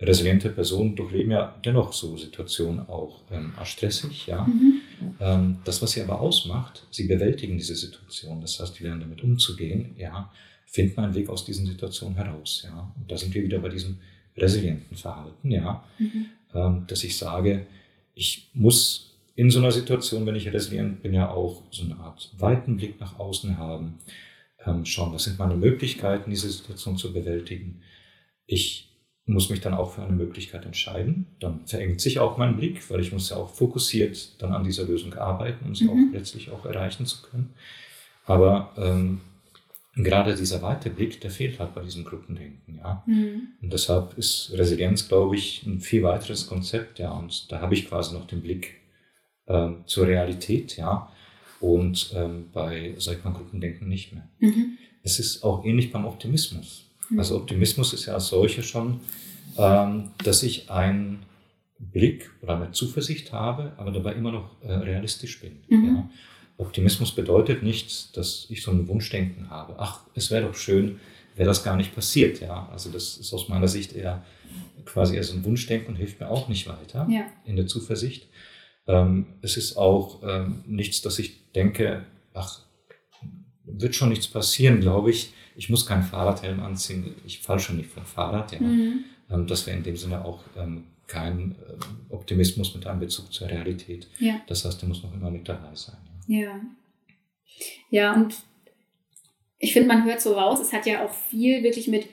[0.00, 4.44] resiliente Personen durchleben ja dennoch so Situationen auch ähm, stressig, ja.
[4.44, 4.80] Mhm.
[5.20, 8.40] Ähm, das, was sie aber ausmacht, sie bewältigen diese Situation.
[8.40, 10.30] Das heißt, die lernen damit umzugehen, ja,
[10.66, 12.92] finden einen Weg aus diesen Situationen heraus, ja.
[12.96, 13.98] Und da sind wir wieder bei diesem
[14.36, 16.26] resilienten Verhalten, ja, mhm.
[16.54, 17.66] ähm, dass ich sage,
[18.14, 22.30] ich muss in so einer Situation, wenn ich resilient bin, ja auch so eine Art
[22.38, 23.98] weiten Blick nach außen haben,
[24.64, 27.80] ähm, schauen, was sind meine Möglichkeiten, diese Situation zu bewältigen.
[28.46, 28.93] Ich
[29.26, 31.26] muss mich dann auch für eine Möglichkeit entscheiden.
[31.40, 34.84] Dann verengt sich auch mein Blick, weil ich muss ja auch fokussiert dann an dieser
[34.84, 35.90] Lösung arbeiten, um sie mhm.
[35.90, 37.54] auch letztlich auch erreichen zu können.
[38.26, 39.20] Aber ähm,
[39.96, 43.02] gerade dieser weite Blick, der fehlt halt bei diesem Gruppendenken, ja.
[43.06, 43.48] Mhm.
[43.62, 47.12] Und deshalb ist Resilienz, glaube ich, ein viel weiteres Konzept, ja.
[47.12, 48.80] Und da habe ich quasi noch den Blick
[49.46, 51.10] ähm, zur Realität, ja.
[51.60, 54.28] Und ähm, bei, sag ich mal, Gruppendenken nicht mehr.
[54.38, 54.76] Mhm.
[55.02, 56.83] Es ist auch ähnlich beim Optimismus.
[57.18, 59.00] Also Optimismus ist ja als solcher schon,
[59.56, 61.24] ähm, dass ich einen
[61.78, 65.58] Blick oder eine Zuversicht habe, aber dabei immer noch äh, realistisch bin.
[65.68, 65.96] Mhm.
[65.96, 66.10] Ja.
[66.56, 69.74] Optimismus bedeutet nicht, dass ich so ein Wunschdenken habe.
[69.78, 71.00] Ach, es wäre doch schön,
[71.34, 72.40] wäre das gar nicht passiert.
[72.40, 74.24] Ja, also das ist aus meiner Sicht eher
[74.84, 77.26] quasi eher so ein Wunschdenken und hilft mir auch nicht weiter ja.
[77.44, 78.28] in der Zuversicht.
[78.86, 82.60] Ähm, es ist auch ähm, nichts, dass ich denke, ach,
[83.64, 85.32] wird schon nichts passieren, glaube ich.
[85.56, 88.52] Ich muss keinen Fahrradhelm anziehen, ich falle schon nicht vom Fahrrad.
[88.52, 88.60] Ja.
[88.60, 89.04] Mhm.
[89.30, 93.48] Ähm, das wäre in dem Sinne auch ähm, kein ähm, Optimismus mit einem Bezug zur
[93.48, 94.08] Realität.
[94.18, 94.40] Ja.
[94.46, 95.96] Das heißt, der muss noch immer mit dabei sein.
[96.26, 96.60] Ja, ja,
[97.90, 98.34] ja und
[99.58, 102.08] ich finde, man hört so raus, es hat ja auch viel wirklich mit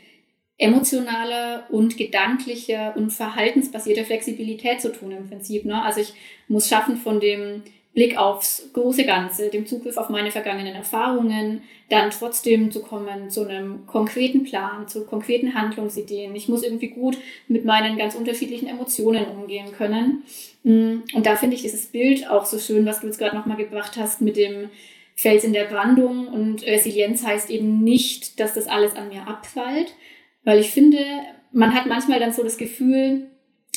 [0.57, 5.65] emotionaler und gedanklicher und verhaltensbasierter Flexibilität zu tun im Prinzip.
[5.65, 5.81] Ne?
[5.81, 6.13] Also ich
[6.47, 12.09] muss schaffen von dem Blick aufs große Ganze, dem Zugriff auf meine vergangenen Erfahrungen, dann
[12.09, 16.33] trotzdem zu kommen zu einem konkreten Plan, zu konkreten Handlungsideen.
[16.33, 17.17] Ich muss irgendwie gut
[17.49, 20.23] mit meinen ganz unterschiedlichen Emotionen umgehen können.
[20.63, 23.57] Mm, und da finde ich dieses Bild auch so schön, was du jetzt gerade nochmal
[23.57, 24.69] gebracht hast mit dem
[25.15, 26.29] Fels in der Brandung.
[26.29, 29.93] Und Resilienz heißt eben nicht, dass das alles an mir abfällt,
[30.45, 31.03] weil ich finde,
[31.51, 33.27] man hat manchmal dann so das Gefühl,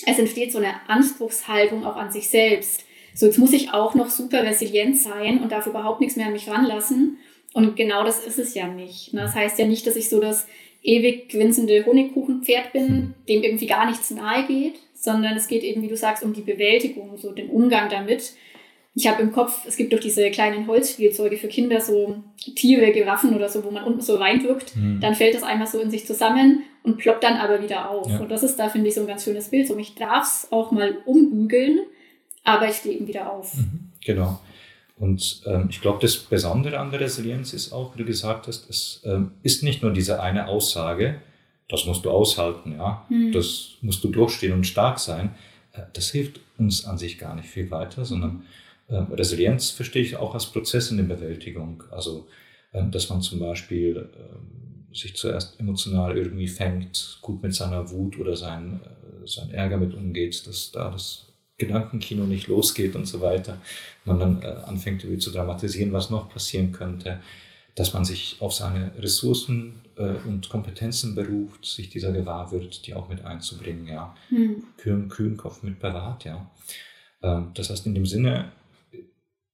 [0.07, 2.84] es entsteht so eine Anspruchshaltung auch an sich selbst
[3.14, 6.33] so, jetzt muss ich auch noch super resilient sein und darf überhaupt nichts mehr an
[6.33, 7.18] mich ranlassen.
[7.53, 9.14] Und genau das ist es ja nicht.
[9.14, 9.22] Ne?
[9.22, 10.46] Das heißt ja nicht, dass ich so das
[10.83, 15.88] ewig gwinzende Honigkuchenpferd bin, dem irgendwie gar nichts nahe geht, sondern es geht eben, wie
[15.88, 18.33] du sagst, um die Bewältigung, so den Umgang damit.
[18.96, 23.35] Ich habe im Kopf, es gibt doch diese kleinen Holzspielzeuge für Kinder, so Tiere, Giraffen
[23.35, 25.00] oder so, wo man unten so reindrückt, mhm.
[25.00, 28.09] dann fällt das einmal so in sich zusammen und ploppt dann aber wieder auf.
[28.09, 28.20] Ja.
[28.20, 29.66] Und das ist da, finde ich, so ein ganz schönes Bild.
[29.66, 31.81] So, ich darf es auch mal umbügeln
[32.45, 33.57] aber ich stehe eben wieder auf.
[33.57, 34.41] Mhm, genau.
[34.97, 38.71] Und ähm, ich glaube, das Besondere an der Resilienz ist auch, wie du gesagt hast,
[38.71, 41.21] es ähm, ist nicht nur diese eine Aussage,
[41.69, 43.33] das musst du aushalten, ja, mhm.
[43.33, 45.35] das musst du durchstehen und stark sein.
[45.73, 48.45] Äh, das hilft uns an sich gar nicht viel weiter, sondern
[48.89, 51.83] äh, Resilienz verstehe ich auch als Prozess in der Bewältigung.
[51.91, 52.29] Also,
[52.73, 58.19] äh, dass man zum Beispiel äh, sich zuerst emotional irgendwie fängt, gut mit seiner Wut
[58.19, 63.21] oder sein, äh, sein Ärger mit umgeht, dass da das Gedankenkino nicht losgeht und so
[63.21, 63.59] weiter.
[64.05, 67.21] Man dann äh, anfängt irgendwie zu dramatisieren, was noch passieren könnte,
[67.75, 72.95] dass man sich auf seine Ressourcen äh, und Kompetenzen beruft, sich dieser gewahr wird, die
[72.95, 74.14] auch mit einzubringen, ja.
[74.31, 74.64] Mhm.
[74.79, 76.51] Kühn, kühn Kopf mit parat, ja.
[77.23, 78.53] Ähm, das heißt, in dem Sinne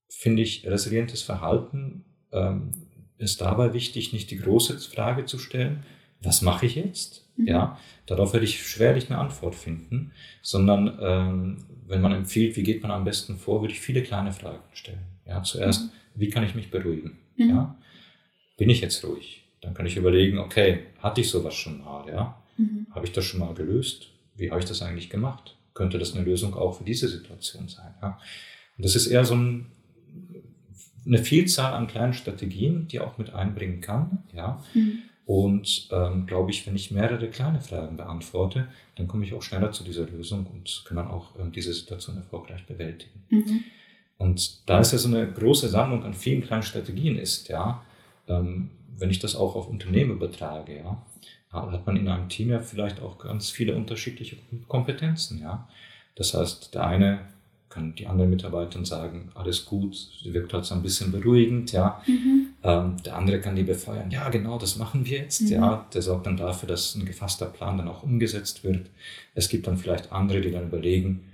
[0.08, 2.72] finde ich resilientes Verhalten ähm,
[3.18, 5.84] ist dabei wichtig, nicht die große Frage zu stellen,
[6.22, 7.26] was mache ich jetzt?
[7.37, 7.48] Mhm.
[7.48, 12.83] Ja, darauf werde ich schwerlich eine Antwort finden, sondern ähm, wenn man empfiehlt, wie geht
[12.83, 15.04] man am besten vor, würde ich viele kleine Fragen stellen.
[15.26, 15.90] Ja, zuerst, mhm.
[16.14, 17.18] wie kann ich mich beruhigen?
[17.37, 17.48] Mhm.
[17.48, 17.76] Ja,
[18.56, 19.44] bin ich jetzt ruhig?
[19.61, 22.09] Dann kann ich überlegen, okay, hatte ich sowas schon mal?
[22.09, 22.87] Ja, mhm.
[22.90, 24.09] habe ich das schon mal gelöst?
[24.37, 25.56] Wie habe ich das eigentlich gemacht?
[25.74, 27.94] Könnte das eine Lösung auch für diese Situation sein?
[28.02, 28.18] Ja,
[28.76, 29.66] und das ist eher so ein,
[31.06, 34.24] eine Vielzahl an kleinen Strategien, die auch mit einbringen kann.
[34.35, 34.62] Ja.
[34.74, 35.02] Mhm.
[35.30, 38.66] Und ähm, glaube ich, wenn ich mehrere kleine Fragen beantworte,
[38.96, 42.16] dann komme ich auch schneller zu dieser Lösung und kann dann auch ähm, diese Situation
[42.16, 43.22] erfolgreich bewältigen.
[43.28, 43.62] Mhm.
[44.18, 47.80] Und da es ja so eine große Sammlung an vielen kleinen Strategien ist, ja,
[48.26, 51.00] ähm, wenn ich das auch auf Unternehmen übertrage, ja,
[51.52, 55.68] hat man in einem Team ja vielleicht auch ganz viele unterschiedliche Kompetenzen, ja.
[56.16, 57.20] Das heißt, der eine
[57.68, 62.02] kann die anderen Mitarbeiter sagen, alles gut, sie wirkt halt so ein bisschen beruhigend, ja.
[62.08, 62.48] Mhm.
[62.62, 65.48] Ähm, der andere kann die befeuern, ja, genau, das machen wir jetzt, mhm.
[65.48, 65.86] ja.
[65.92, 68.90] Der sorgt dann dafür, dass ein gefasster Plan dann auch umgesetzt wird.
[69.34, 71.24] Es gibt dann vielleicht andere, die dann überlegen,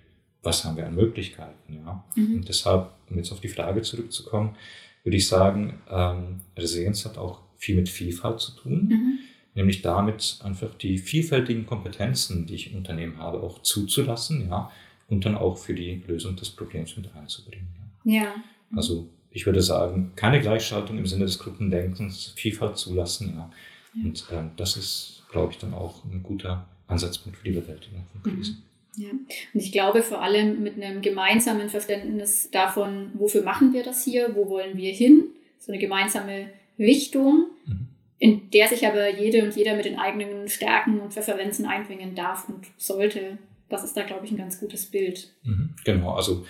[0.42, 2.04] was haben wir an Möglichkeiten, ja.
[2.14, 2.36] Mhm.
[2.36, 4.54] Und deshalb, um jetzt auf die Frage zurückzukommen,
[5.02, 8.88] würde ich sagen, ähm, Resilienz hat auch viel mit Vielfalt zu tun.
[8.88, 9.18] Mhm.
[9.54, 14.70] Nämlich damit einfach die vielfältigen Kompetenzen, die ich im Unternehmen habe, auch zuzulassen, ja
[15.08, 17.68] und dann auch für die Lösung des Problems mit einzubringen.
[18.04, 18.34] Ja.
[18.74, 23.35] Also ich würde sagen, keine Gleichschaltung im Sinne des Gruppendenkens, Vielfalt zulassen.
[23.37, 23.51] Ja.
[23.94, 24.05] ja.
[24.05, 28.33] Und ähm, das ist, glaube ich, dann auch ein guter Ansatzpunkt für die Bewältigung von
[28.33, 28.37] mhm.
[28.37, 28.62] Krisen.
[28.96, 34.03] Ja, und ich glaube vor allem mit einem gemeinsamen Verständnis davon, wofür machen wir das
[34.03, 35.25] hier, wo wollen wir hin,
[35.59, 37.88] so eine gemeinsame Richtung, mhm.
[38.18, 42.49] in der sich aber jede und jeder mit den eigenen Stärken und Präferenzen einbringen darf
[42.49, 43.37] und sollte
[43.68, 45.29] das ist da, glaube ich, ein ganz gutes Bild.
[45.42, 46.46] Mhm, genau, also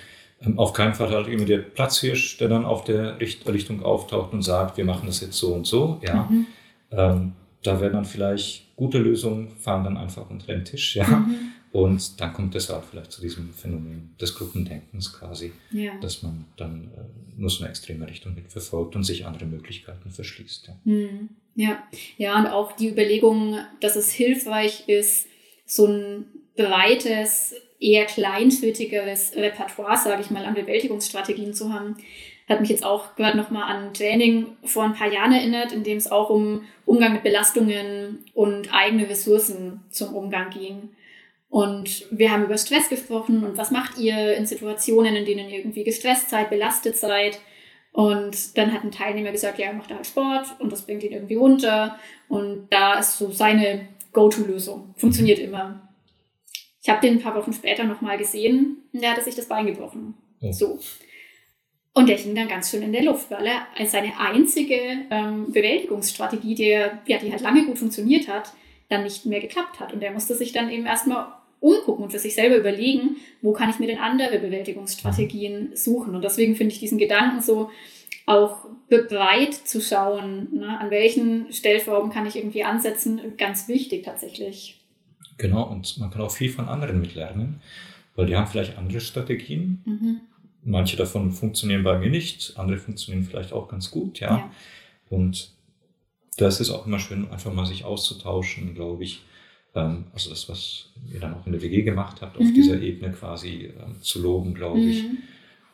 [0.56, 4.76] auf keinen Fall halt immer der Platzhirsch, der dann auf der Richtung auftaucht und sagt,
[4.76, 6.00] wir machen das jetzt so und so.
[6.04, 6.46] Ja, mhm.
[6.90, 10.96] ähm, da werden dann vielleicht gute Lösungen, fahren dann einfach unter den Tisch.
[10.96, 11.06] Ja.
[11.06, 11.52] Mhm.
[11.72, 15.92] Und dann kommt es halt vielleicht zu diesem Phänomen des Gruppendenkens quasi, ja.
[16.00, 20.68] dass man dann äh, nur so eine extreme Richtung mitverfolgt und sich andere Möglichkeiten verschließt.
[20.68, 20.76] Ja.
[20.84, 21.28] Mhm.
[21.54, 21.82] ja,
[22.16, 25.26] ja, und auch die Überlegung, dass es hilfreich ist,
[25.66, 31.96] so ein breites, eher kleinschrittigeres Repertoire, sage ich mal, an Bewältigungsstrategien zu haben.
[32.48, 35.98] Hat mich jetzt auch gerade nochmal an Training vor ein paar Jahren erinnert, in dem
[35.98, 40.90] es auch um Umgang mit Belastungen und eigene Ressourcen zum Umgang ging.
[41.48, 45.58] Und wir haben über Stress gesprochen und was macht ihr in Situationen, in denen ihr
[45.58, 47.40] irgendwie gestresst seid, belastet seid.
[47.92, 51.12] Und dann hat ein Teilnehmer gesagt, ja, er macht halt Sport und das bringt ihn
[51.12, 51.98] irgendwie runter.
[52.28, 54.94] Und da ist so seine Go-To-Lösung.
[54.96, 55.85] Funktioniert immer.
[56.86, 59.66] Ich habe den ein paar Wochen später nochmal gesehen und der hatte sich das Bein
[59.66, 60.14] gebrochen.
[60.40, 60.52] Oh.
[60.52, 60.78] So.
[61.94, 64.78] Und der hing dann ganz schön in der Luft, weil er als seine einzige
[65.10, 68.52] ähm, Bewältigungsstrategie, die, ja, die halt lange gut funktioniert hat,
[68.88, 69.94] dann nicht mehr geklappt hat.
[69.94, 71.26] Und er musste sich dann eben erstmal
[71.58, 76.14] umgucken und für sich selber überlegen, wo kann ich mir denn andere Bewältigungsstrategien suchen.
[76.14, 77.68] Und deswegen finde ich diesen Gedanken so,
[78.26, 84.75] auch breit zu schauen, ne, an welchen Stellformen kann ich irgendwie ansetzen, ganz wichtig tatsächlich.
[85.38, 87.60] Genau, und man kann auch viel von anderen mitlernen,
[88.14, 89.82] weil die haben vielleicht andere Strategien.
[89.84, 90.20] Mhm
[90.68, 94.38] Manche davon funktionieren bei mir nicht, andere funktionieren vielleicht auch ganz gut, ja.
[94.38, 94.50] ja.
[95.08, 95.52] Und
[96.38, 99.22] das ist auch immer schön, einfach mal sich auszutauschen, glaube ich.
[99.76, 102.54] Ähm, also das, was ihr dann auch in der WG gemacht habt, auf mhm.
[102.54, 105.04] dieser Ebene quasi ähm, zu loben, glaube ich.
[105.04, 105.18] Mhm.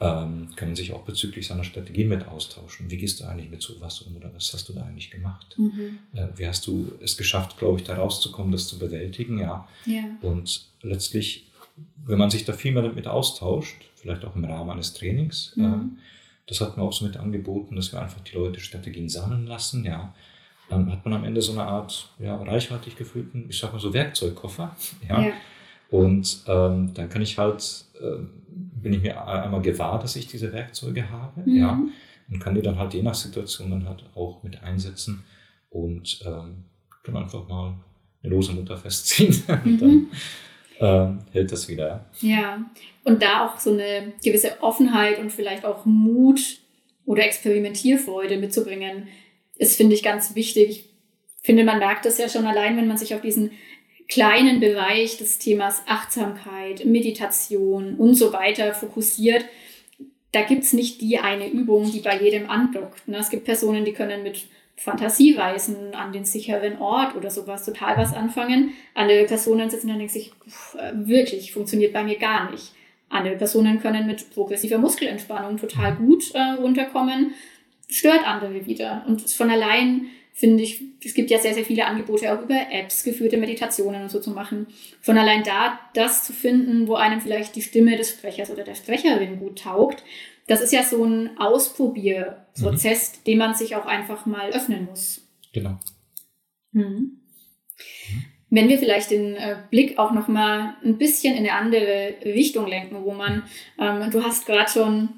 [0.03, 2.91] Ähm, können sich auch bezüglich seiner Strategie mit austauschen.
[2.91, 5.55] Wie gehst du eigentlich mit sowas um oder was hast du da eigentlich gemacht?
[5.57, 5.99] Mhm.
[6.15, 9.39] Äh, wie hast du es geschafft, glaube ich, da rauszukommen, das zu bewältigen?
[9.39, 9.69] Ja.
[9.87, 10.03] ja.
[10.23, 11.47] Und letztlich,
[12.05, 15.53] wenn man sich da viel mehr damit austauscht, vielleicht auch im Rahmen eines Trainings.
[15.57, 15.65] Mhm.
[15.65, 15.99] Ähm,
[16.47, 19.85] das hat man auch so mit angeboten, dass wir einfach die Leute Strategien sammeln lassen,
[19.85, 20.15] ja.
[20.69, 23.93] Dann hat man am Ende so eine Art ja, reichhaltig gefüllten, ich sag mal so
[23.93, 24.75] Werkzeugkoffer,
[25.09, 25.23] ja.
[25.23, 25.33] ja.
[25.91, 28.25] Und ähm, dann kann ich halt, äh,
[28.83, 31.57] bin ich mir einmal gewahr, dass ich diese Werkzeuge habe, mhm.
[31.57, 31.81] ja.
[32.31, 35.23] Und kann die dann halt je nach Situation dann halt auch mit einsetzen
[35.71, 36.65] und ähm,
[37.03, 37.75] kann einfach mal
[38.23, 39.43] eine lose Mutter festziehen.
[39.65, 39.79] Mhm.
[39.79, 40.07] dann
[40.81, 42.07] ähm, hält das wieder.
[42.21, 42.65] Ja,
[43.05, 46.41] und da auch so eine gewisse Offenheit und vielleicht auch Mut
[47.05, 49.09] oder Experimentierfreude mitzubringen,
[49.57, 50.71] ist, finde ich, ganz wichtig.
[50.71, 50.91] Ich
[51.43, 53.53] finde, man merkt das ja schon allein, wenn man sich auf diesen
[54.13, 59.47] kleinen Bereich des Themas Achtsamkeit, Meditation und so weiter fokussiert.
[60.33, 63.09] Da gibt es nicht die eine Übung, die bei jedem andockt.
[63.09, 63.17] Ne?
[63.17, 64.45] Es gibt Personen, die können mit
[64.77, 68.73] Fantasiereisen an den sicheren Ort oder sowas total was anfangen.
[68.95, 70.33] Andere Personen sitzen dann und denken sich,
[70.79, 72.73] äh, wirklich, funktioniert bei mir gar nicht.
[73.09, 77.33] Andere Personen können mit progressiver Muskelentspannung total gut äh, runterkommen,
[77.89, 79.05] stört andere wieder.
[79.07, 83.05] Und von allein finde ich, es gibt ja sehr, sehr viele Angebote auch über Apps,
[83.05, 84.67] geführte Meditationen und so zu machen.
[85.01, 88.75] Von allein da das zu finden, wo einem vielleicht die Stimme des Sprechers oder der
[88.75, 90.03] Sprecherin gut taugt
[90.47, 93.25] das ist ja so ein Ausprobierprozess, mhm.
[93.25, 95.27] dem man sich auch einfach mal öffnen muss.
[95.53, 95.79] Genau.
[96.73, 97.19] Mhm.
[98.51, 102.67] Wenn wir vielleicht den äh, Blick auch noch mal ein bisschen in eine andere Richtung
[102.67, 103.45] lenken, wo man,
[103.79, 105.09] ähm, du hast gerade schon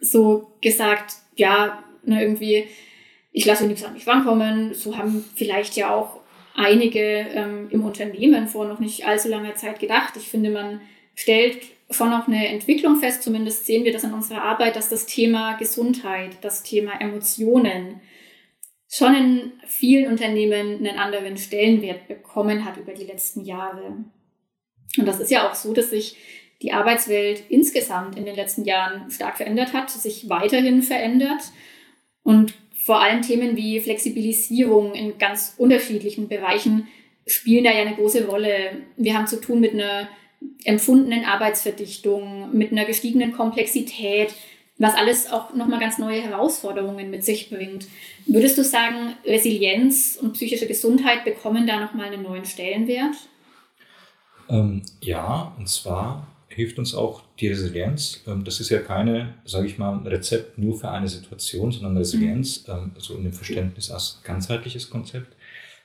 [0.00, 2.64] so gesagt, ja, ne, irgendwie,
[3.32, 4.74] ich lasse nichts an mich rankommen.
[4.74, 6.20] So haben vielleicht ja auch
[6.54, 10.14] einige ähm, im Unternehmen vor noch nicht allzu langer Zeit gedacht.
[10.16, 10.80] Ich finde, man
[11.14, 15.06] stellt schon auch eine Entwicklung fest, zumindest sehen wir das in unserer Arbeit, dass das
[15.06, 18.00] Thema Gesundheit, das Thema Emotionen
[18.88, 24.04] schon in vielen Unternehmen einen anderen Stellenwert bekommen hat über die letzten Jahre.
[24.98, 26.16] Und das ist ja auch so, dass sich
[26.62, 31.42] die Arbeitswelt insgesamt in den letzten Jahren stark verändert hat, sich weiterhin verändert
[32.22, 32.54] und
[32.90, 36.88] vor allem Themen wie Flexibilisierung in ganz unterschiedlichen Bereichen
[37.24, 38.82] spielen da ja eine große Rolle.
[38.96, 40.08] Wir haben zu tun mit einer
[40.64, 44.34] empfundenen Arbeitsverdichtung, mit einer gestiegenen Komplexität,
[44.78, 47.86] was alles auch nochmal ganz neue Herausforderungen mit sich bringt.
[48.26, 53.14] Würdest du sagen, Resilienz und psychische Gesundheit bekommen da nochmal einen neuen Stellenwert?
[54.48, 58.22] Ähm, ja, und zwar hilft uns auch die Resilienz.
[58.26, 62.66] Ähm, das ist ja keine, sage ich mal, Rezept nur für eine Situation, sondern Resilienz,
[62.66, 62.74] mhm.
[62.74, 65.36] ähm, so in dem Verständnis als ganzheitliches Konzept,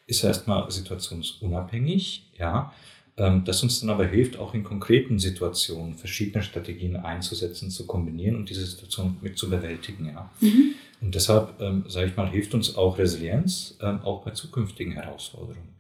[0.08, 2.74] ist erstmal situationsunabhängig, ja.
[3.18, 8.36] Ähm, das uns dann aber hilft, auch in konkreten Situationen verschiedene Strategien einzusetzen, zu kombinieren
[8.36, 10.08] und diese Situation mit zu bewältigen.
[10.08, 10.30] Ja.
[10.42, 10.76] Mhm.
[11.02, 15.76] Und deshalb, sage ich mal, hilft uns auch Resilienz, auch bei zukünftigen Herausforderungen.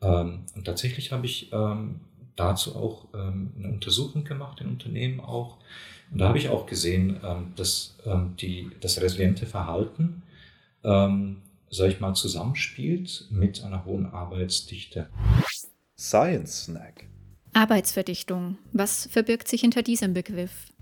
[0.00, 1.50] Und tatsächlich habe ich
[2.36, 5.58] dazu auch ähm, eine Untersuchung gemacht in Unternehmen auch.
[6.10, 7.20] Und da habe ich auch gesehen,
[7.56, 7.96] dass
[8.38, 10.22] die, das resiliente Verhalten,
[10.82, 15.08] sage ich mal, zusammenspielt mit einer hohen Arbeitsdichte.
[15.96, 17.06] Science Snack.
[17.54, 18.58] Arbeitsverdichtung.
[18.72, 20.72] Was verbirgt sich hinter diesem Begriff?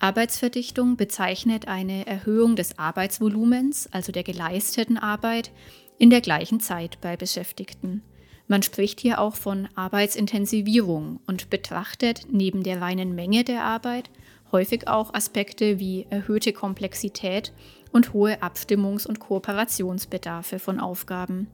[0.00, 5.52] Arbeitsverdichtung bezeichnet eine Erhöhung des Arbeitsvolumens, also der geleisteten Arbeit,
[5.98, 8.02] in der gleichen Zeit bei Beschäftigten.
[8.50, 14.10] Man spricht hier auch von Arbeitsintensivierung und betrachtet neben der reinen Menge der Arbeit
[14.50, 17.52] häufig auch Aspekte wie erhöhte Komplexität
[17.92, 21.46] und hohe Abstimmungs- und Kooperationsbedarfe von Aufgaben.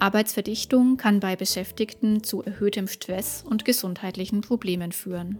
[0.00, 5.38] Arbeitsverdichtung kann bei Beschäftigten zu erhöhtem Stress und gesundheitlichen Problemen führen.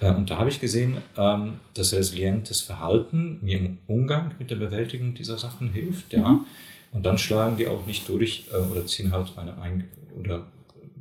[0.00, 4.56] Äh, und da habe ich gesehen, ähm, dass resilientes Verhalten mir im Umgang mit der
[4.56, 6.12] Bewältigung dieser Sachen hilft.
[6.12, 6.28] Ja.
[6.28, 6.46] Mhm.
[6.92, 10.46] Und dann schlagen die auch nicht durch äh, oder ziehen halt eine ein oder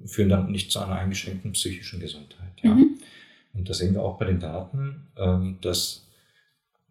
[0.06, 2.52] führen dann nicht zu einer eingeschränkten psychischen Gesundheit.
[2.62, 2.74] Ja.
[2.74, 2.98] Mhm.
[3.54, 6.04] Und da sehen wir auch bei den Daten, ähm, dass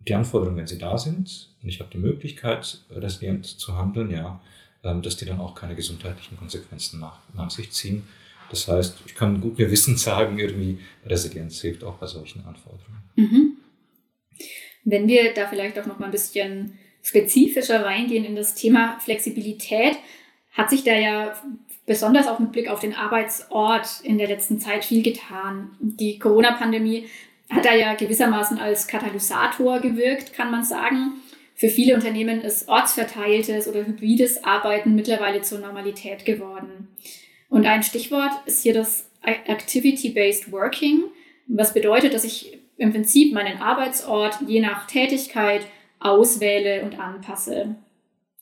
[0.07, 4.40] die Anforderungen, wenn sie da sind, und ich habe die Möglichkeit, resilient zu handeln, ja,
[4.84, 8.05] ähm, dass die dann auch keine gesundheitlichen Konsequenzen nach, nach sich ziehen.
[8.51, 13.03] Das heißt, ich kann gut mir Wissen sagen, irgendwie Resilienz hilft auch bei solchen Anforderungen.
[13.16, 13.57] Mhm.
[14.84, 19.96] Wenn wir da vielleicht auch noch mal ein bisschen spezifischer reingehen in das Thema Flexibilität,
[20.50, 21.40] hat sich da ja
[21.86, 25.70] besonders auch mit Blick auf den Arbeitsort in der letzten Zeit viel getan.
[25.78, 27.07] Die Corona-Pandemie
[27.48, 31.12] hat da ja gewissermaßen als Katalysator gewirkt, kann man sagen.
[31.54, 36.88] Für viele Unternehmen ist ortsverteiltes oder hybrides Arbeiten mittlerweile zur Normalität geworden.
[37.48, 41.04] Und ein Stichwort ist hier das Activity-Based Working,
[41.46, 45.64] was bedeutet, dass ich im Prinzip meinen Arbeitsort je nach Tätigkeit
[46.01, 47.76] auswähle und anpasse.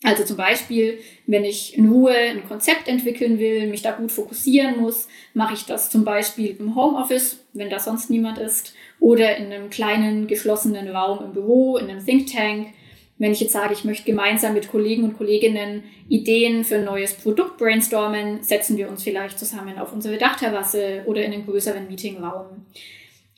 [0.05, 4.79] Also zum Beispiel, wenn ich in Ruhe ein Konzept entwickeln will, mich da gut fokussieren
[4.79, 9.47] muss, mache ich das zum Beispiel im Homeoffice, wenn da sonst niemand ist, oder in
[9.47, 12.69] einem kleinen geschlossenen Raum im Büro, in einem Think Tank.
[13.17, 17.15] Wenn ich jetzt sage, ich möchte gemeinsam mit Kollegen und Kolleginnen Ideen für ein neues
[17.15, 22.67] Produkt brainstormen, setzen wir uns vielleicht zusammen auf unsere Dachterrasse oder in einen größeren Meetingraum.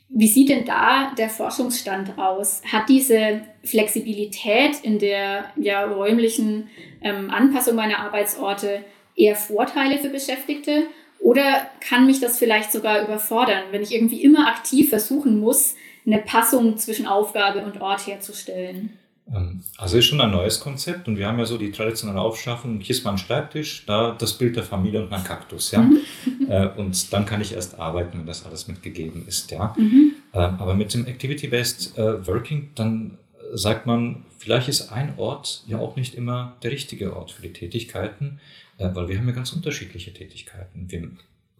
[0.08, 2.62] Wie sieht denn da der Forschungsstand aus?
[2.70, 6.70] Hat diese Flexibilität in der ja, räumlichen
[7.02, 8.84] ähm, Anpassung meiner Arbeitsorte
[9.16, 10.86] eher Vorteile für Beschäftigte?
[11.18, 15.74] Oder kann mich das vielleicht sogar überfordern, wenn ich irgendwie immer aktiv versuchen muss,
[16.06, 18.96] eine Passung zwischen Aufgabe und Ort herzustellen?
[19.32, 22.80] Ähm, also ist schon ein neues Konzept und wir haben ja so die traditionelle Aufschaffung,
[22.80, 25.80] hier ist mein Schreibtisch, da das Bild der Familie und mein Kaktus, ja.
[25.80, 26.00] Mhm.
[26.48, 29.74] Äh, und dann kann ich erst arbeiten, wenn das alles mitgegeben ist, ja.
[29.76, 30.12] Mhm.
[30.32, 33.18] Ähm, aber mit dem Activity-Based äh, Working, dann
[33.52, 37.52] sagt man, vielleicht ist ein Ort ja auch nicht immer der richtige Ort für die
[37.52, 38.40] Tätigkeiten,
[38.78, 40.90] äh, weil wir haben ja ganz unterschiedliche Tätigkeiten.
[40.90, 41.08] Wir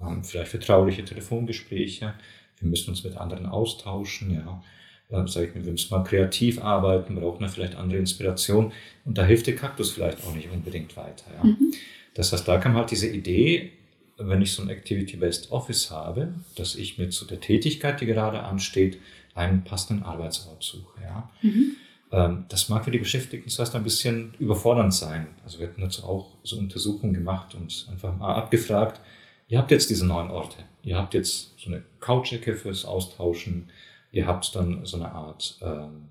[0.01, 2.15] haben vielleicht vertrauliche Telefongespräche,
[2.59, 4.63] wir müssen uns mit anderen austauschen, ja
[5.11, 8.73] äh, sag ich mir, wir müssen mal kreativ arbeiten, brauchen wir vielleicht andere Inspiration.
[9.05, 11.25] Und da hilft der Kaktus vielleicht auch nicht unbedingt weiter.
[11.37, 11.45] Ja.
[11.45, 11.73] Mhm.
[12.15, 13.73] Das heißt, da kam halt diese Idee,
[14.19, 18.43] wenn ich so ein Activity-Based Office habe, dass ich mir zu der Tätigkeit, die gerade
[18.43, 18.99] ansteht,
[19.35, 21.03] einen passenden Arbeitsort suche.
[21.03, 21.31] Ja.
[21.43, 21.77] Mhm.
[22.13, 25.27] Ähm, das mag für die Beschäftigten zuerst ein bisschen überfordernd sein.
[25.45, 29.01] Also wir hatten dazu auch so Untersuchungen gemacht und einfach mal abgefragt,
[29.49, 30.57] ihr habt jetzt diese neuen Orte.
[30.83, 33.69] Ihr habt jetzt so eine Couch-Ecke fürs Austauschen,
[34.13, 36.09] Ihr habt dann so eine Art, ähm,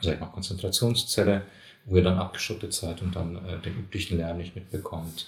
[0.00, 1.42] sag ich mal, Konzentrationszelle,
[1.84, 5.26] wo ihr dann abgeschottet seid und dann äh, den üblichen Lärm nicht mitbekommt.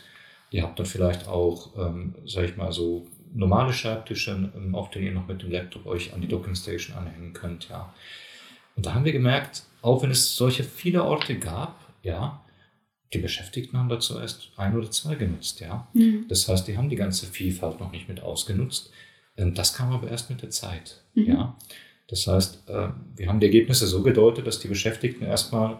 [0.50, 5.06] Ihr habt dann vielleicht auch, ähm, sag ich mal, so normale Schreibtische, ähm, auf denen
[5.06, 7.92] ihr noch mit dem Laptop euch an die Dockingstation anhängen könnt, ja.
[8.76, 12.44] Und da haben wir gemerkt, auch wenn es solche viele Orte gab, ja,
[13.12, 15.88] die Beschäftigten haben dazu erst ein oder zwei genutzt, ja.
[15.94, 16.26] Mhm.
[16.28, 18.90] Das heißt, die haben die ganze Vielfalt noch nicht mit ausgenutzt.
[19.36, 21.26] Ähm, das kam aber erst mit der Zeit, mhm.
[21.26, 21.56] ja.
[22.10, 25.78] Das heißt, äh, wir haben die Ergebnisse so gedeutet, dass die Beschäftigten erstmal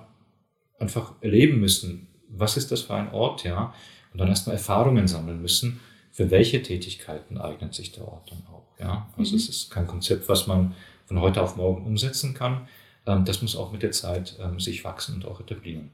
[0.79, 3.75] einfach erleben müssen, was ist das für ein Ort, ja,
[4.13, 5.81] und dann erstmal Erfahrungen sammeln müssen,
[6.13, 9.09] für welche Tätigkeiten eignet sich der Ort dann auch, ja.
[9.17, 9.39] Also mhm.
[9.39, 10.75] es ist kein Konzept, was man
[11.07, 12.69] von heute auf morgen umsetzen kann.
[13.07, 15.91] Ähm, das muss auch mit der Zeit ähm, sich wachsen und auch etablieren.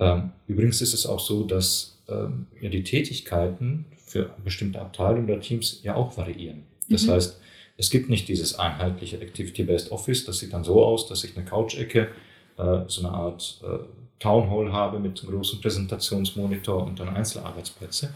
[0.00, 5.80] Ähm, übrigens ist es auch so, dass ja die Tätigkeiten für bestimmte Abteilungen oder Teams
[5.82, 6.62] ja auch variieren.
[6.88, 7.10] Das mhm.
[7.10, 7.40] heißt,
[7.76, 10.24] es gibt nicht dieses einheitliche Activity-Based Office.
[10.24, 12.08] Das sieht dann so aus, dass ich eine Couch-Ecke,
[12.56, 13.78] äh, so eine Art äh,
[14.18, 18.14] Town Hall habe mit einem großen Präsentationsmonitor und dann Einzelarbeitsplätze.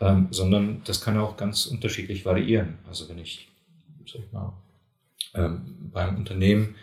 [0.00, 2.78] Ähm, sondern das kann auch ganz unterschiedlich variieren.
[2.88, 3.48] Also wenn ich,
[4.04, 4.52] sag ich mal,
[5.34, 6.74] ähm, beim Unternehmen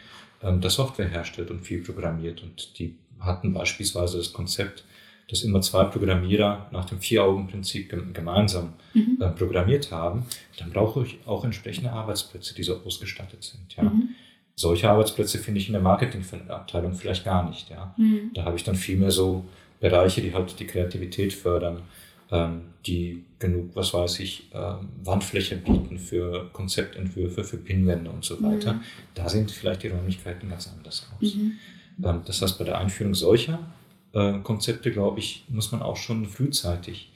[0.42, 4.86] ähm, das Software herstellt und viel programmiert und die hatten beispielsweise das Konzept,
[5.30, 9.18] dass immer zwei Programmierer nach dem Vier-Augen-Prinzip gemeinsam mhm.
[9.22, 10.26] äh, programmiert haben,
[10.58, 13.76] dann brauche ich auch entsprechende Arbeitsplätze, die so ausgestattet sind.
[13.76, 13.84] Ja.
[13.84, 14.10] Mhm.
[14.56, 17.70] Solche Arbeitsplätze finde ich in der Marketingabteilung vielleicht gar nicht.
[17.70, 17.94] Ja.
[17.98, 18.32] Mhm.
[18.34, 19.46] Da habe ich dann viel mehr so
[19.80, 21.84] Bereiche, die halt die Kreativität fördern,
[22.32, 28.42] ähm, die genug, was weiß ich, ähm, Wandfläche bieten für Konzeptentwürfe, für Pinwände und so
[28.42, 28.74] weiter.
[28.74, 28.82] Mhm.
[29.14, 31.36] Da sehen vielleicht die Räumlichkeiten ganz anders aus.
[31.36, 31.54] Mhm.
[32.04, 33.60] Ähm, das heißt, bei der Einführung solcher
[34.14, 37.12] äh, Konzepte, glaube ich, muss man auch schon frühzeitig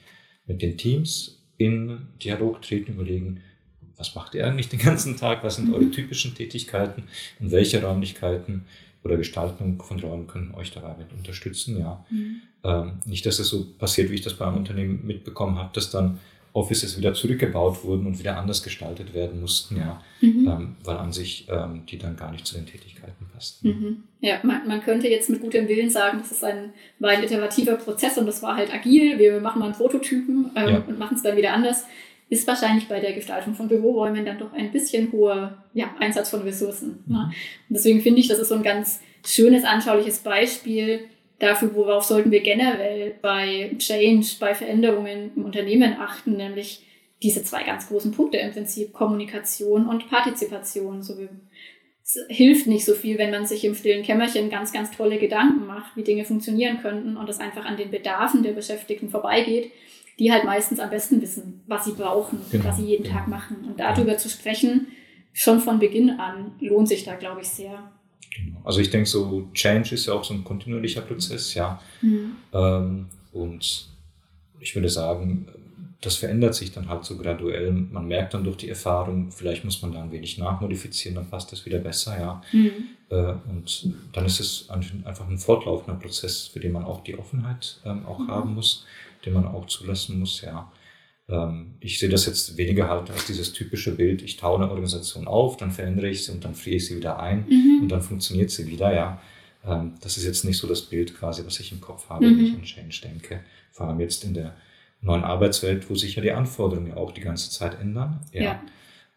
[0.46, 3.40] mit den Teams in Dialog treten, überlegen,
[3.96, 5.92] was macht ihr eigentlich den ganzen Tag, was sind eure mhm.
[5.92, 7.04] typischen Tätigkeiten
[7.40, 8.66] und welche Räumlichkeiten
[9.04, 11.78] oder Gestaltung von Räumen können euch dabei mit unterstützen.
[11.78, 12.04] Ja.
[12.10, 12.40] Mhm.
[12.64, 16.18] Ähm, nicht, dass es so passiert, wie ich das beim Unternehmen mitbekommen habe, dass dann
[16.54, 20.48] Offices wieder zurückgebaut wurden und wieder anders gestaltet werden mussten, ja, mhm.
[20.48, 23.68] ähm, weil an sich ähm, die dann gar nicht zu den Tätigkeiten passten.
[23.68, 24.04] Mhm.
[24.20, 27.74] Ja, man, man, könnte jetzt mit gutem Willen sagen, das ist ein, war ein iterativer
[27.74, 30.84] Prozess und das war halt agil, wir machen mal einen Prototypen ähm, ja.
[30.86, 31.86] und machen es dann wieder anders.
[32.30, 36.42] Ist wahrscheinlich bei der Gestaltung von Büroräumen dann doch ein bisschen hoher ja, Einsatz von
[36.42, 37.02] Ressourcen.
[37.06, 37.14] Ne?
[37.14, 37.14] Mhm.
[37.14, 37.24] Ne?
[37.68, 41.00] Und deswegen finde ich, das ist so ein ganz schönes, anschauliches Beispiel,
[41.44, 46.84] dafür, worauf sollten wir generell bei Change, bei Veränderungen im Unternehmen achten, nämlich
[47.22, 51.02] diese zwei ganz großen Punkte im Prinzip, Kommunikation und Partizipation.
[51.02, 51.28] So wie,
[52.04, 55.66] es hilft nicht so viel, wenn man sich im stillen Kämmerchen ganz, ganz tolle Gedanken
[55.66, 59.70] macht, wie Dinge funktionieren könnten und es einfach an den Bedarfen der Beschäftigten vorbeigeht,
[60.18, 62.64] die halt meistens am besten wissen, was sie brauchen, genau.
[62.64, 63.64] was sie jeden Tag machen.
[63.66, 64.88] Und darüber zu sprechen,
[65.32, 67.90] schon von Beginn an, lohnt sich da, glaube ich, sehr.
[68.34, 68.60] Genau.
[68.64, 71.80] Also ich denke, so Change ist ja auch so ein kontinuierlicher Prozess, ja.
[72.02, 72.32] Mhm.
[72.52, 73.88] Ähm, und
[74.60, 75.46] ich würde sagen,
[76.00, 77.70] das verändert sich dann halt so graduell.
[77.70, 81.52] Man merkt dann durch die Erfahrung, vielleicht muss man da ein wenig nachmodifizieren, dann passt
[81.52, 82.42] das wieder besser, ja.
[82.52, 82.72] Mhm.
[83.10, 87.80] Äh, und dann ist es einfach ein fortlaufender Prozess, für den man auch die Offenheit
[87.84, 88.28] ähm, auch mhm.
[88.28, 88.84] haben muss,
[89.24, 90.70] den man auch zulassen muss, ja.
[91.28, 95.26] Ähm, ich sehe das jetzt weniger halt als dieses typische Bild, ich taue eine Organisation
[95.26, 97.80] auf, dann verändere ich sie und dann friere ich sie wieder ein mhm.
[97.82, 99.20] und dann funktioniert sie wieder, ja.
[99.66, 102.38] Ähm, das ist jetzt nicht so das Bild quasi, was ich im Kopf habe, mhm.
[102.38, 103.40] wenn ich an Change denke.
[103.70, 104.54] Vor allem jetzt in der
[105.00, 108.20] neuen Arbeitswelt, wo sich ja die Anforderungen ja auch die ganze Zeit ändern.
[108.32, 108.42] Ja.
[108.42, 108.62] ja.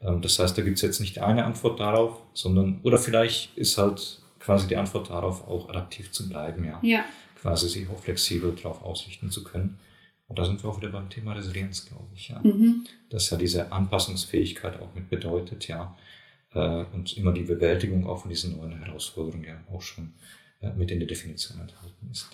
[0.02, 3.78] Ähm, das heißt, da gibt es jetzt nicht eine Antwort darauf, sondern, oder vielleicht ist
[3.78, 6.80] halt quasi die Antwort darauf, auch adaptiv zu bleiben, ja.
[6.82, 7.06] ja.
[7.42, 9.78] Quasi sich auch flexibel darauf ausrichten zu können.
[10.28, 12.30] Und da sind wir auch wieder beim Thema Resilienz, glaube ich.
[12.30, 12.40] Ja.
[12.44, 12.86] Mhm.
[13.10, 15.98] Dass ja diese Anpassungsfähigkeit auch mit bedeutet, ja.
[16.54, 20.14] Äh, und immer die Bewältigung auch von diesen neuen Herausforderungen ja auch schon
[20.62, 22.30] äh, mit in der Definition enthalten ist.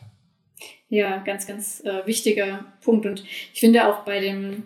[0.90, 3.06] Ja, ganz, ganz äh, wichtiger Punkt.
[3.06, 3.24] Und
[3.54, 4.64] ich finde auch bei dem,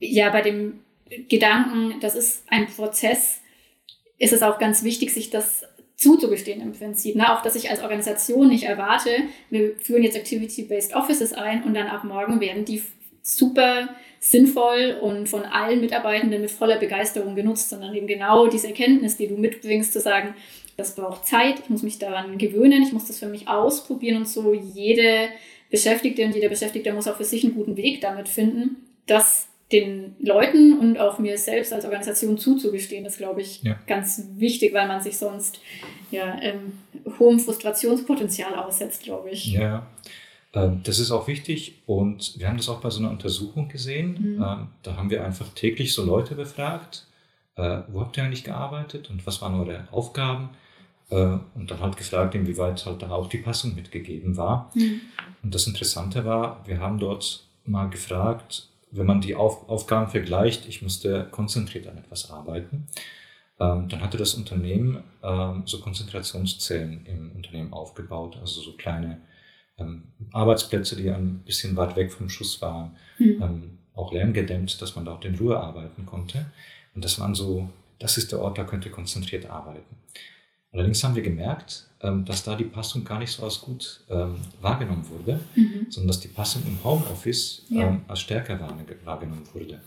[0.00, 0.80] ja, bei dem
[1.28, 3.40] Gedanken, das ist ein Prozess,
[4.18, 5.64] ist es auch ganz wichtig, sich das
[5.96, 7.16] zuzugestehen im Prinzip.
[7.16, 7.32] Ne?
[7.32, 9.10] Auch, dass ich als Organisation nicht erwarte,
[9.50, 12.82] wir führen jetzt Activity-Based Offices ein und dann ab morgen werden die
[13.22, 13.88] super
[14.20, 19.28] sinnvoll und von allen Mitarbeitenden mit voller Begeisterung genutzt, sondern eben genau diese Erkenntnis, die
[19.28, 20.34] du mitbringst, zu sagen,
[20.76, 24.28] das braucht Zeit, ich muss mich daran gewöhnen, ich muss das für mich ausprobieren und
[24.28, 25.28] so jede
[25.70, 28.76] Beschäftigte und jeder Beschäftigte muss auch für sich einen guten Weg damit finden,
[29.06, 33.76] dass den Leuten und auch mir selbst als Organisation zuzugestehen, ist, glaube ich, ja.
[33.86, 35.60] ganz wichtig, weil man sich sonst
[36.10, 36.78] ja, ähm,
[37.18, 39.46] hohem Frustrationspotenzial aussetzt, glaube ich.
[39.46, 39.86] Ja,
[40.52, 44.36] ähm, das ist auch wichtig und wir haben das auch bei so einer Untersuchung gesehen.
[44.36, 44.42] Mhm.
[44.42, 47.06] Ähm, da haben wir einfach täglich so Leute befragt,
[47.56, 50.50] äh, wo habt ihr eigentlich gearbeitet und was waren eure Aufgaben?
[51.10, 54.70] Äh, und dann halt gefragt, inwieweit halt da auch die Passung mitgegeben war.
[54.74, 55.00] Mhm.
[55.42, 60.66] Und das Interessante war, wir haben dort mal gefragt, wenn man die Auf Aufgaben vergleicht,
[60.68, 62.86] ich musste konzentriert an etwas arbeiten,
[63.58, 69.20] ähm, dann hatte das Unternehmen ähm, so Konzentrationszellen im Unternehmen aufgebaut, also so kleine
[69.78, 73.78] ähm, Arbeitsplätze, die ein bisschen weit weg vom Schuss waren, mhm.
[73.94, 76.46] auch lärmgedämmt, dass man da auch in Ruhe arbeiten konnte.
[76.94, 77.68] Und das waren so,
[77.98, 79.96] das ist der Ort, da könnt ihr konzentriert arbeiten.
[80.76, 84.34] Allerdings haben wir gemerkt, ähm, dass da die Passung gar nicht so als gut ähm,
[84.60, 85.86] wahrgenommen wurde, mhm.
[85.88, 87.88] sondern dass die Passung im Homeoffice ja.
[87.88, 88.60] ähm, als stärker
[89.04, 89.80] wahrgenommen wurde.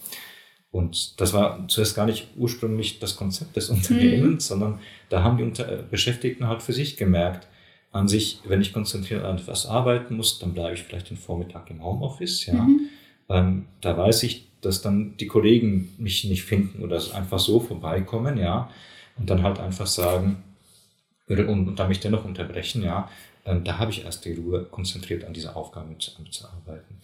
[0.71, 4.47] Und das war zuerst gar nicht ursprünglich das Konzept des Unternehmens, mhm.
[4.47, 4.79] sondern
[5.09, 7.47] da haben die Unter äh, Beschäftigten halt für sich gemerkt,
[7.91, 11.69] an sich, wenn ich konzentriert an etwas arbeiten muss, dann bleibe ich vielleicht den Vormittag
[11.69, 12.47] im Homeoffice.
[12.47, 12.53] Ja.
[12.53, 12.89] Mhm.
[13.29, 18.37] Ähm, da weiß ich, dass dann die Kollegen mich nicht finden oder einfach so vorbeikommen,
[18.37, 18.69] ja,
[19.17, 20.43] und dann halt einfach sagen,
[21.29, 23.09] und, und da mich dennoch unterbrechen, ja,
[23.45, 26.97] ähm, da habe ich erst die Ruhe, konzentriert an dieser Aufgabe mitzuarbeiten.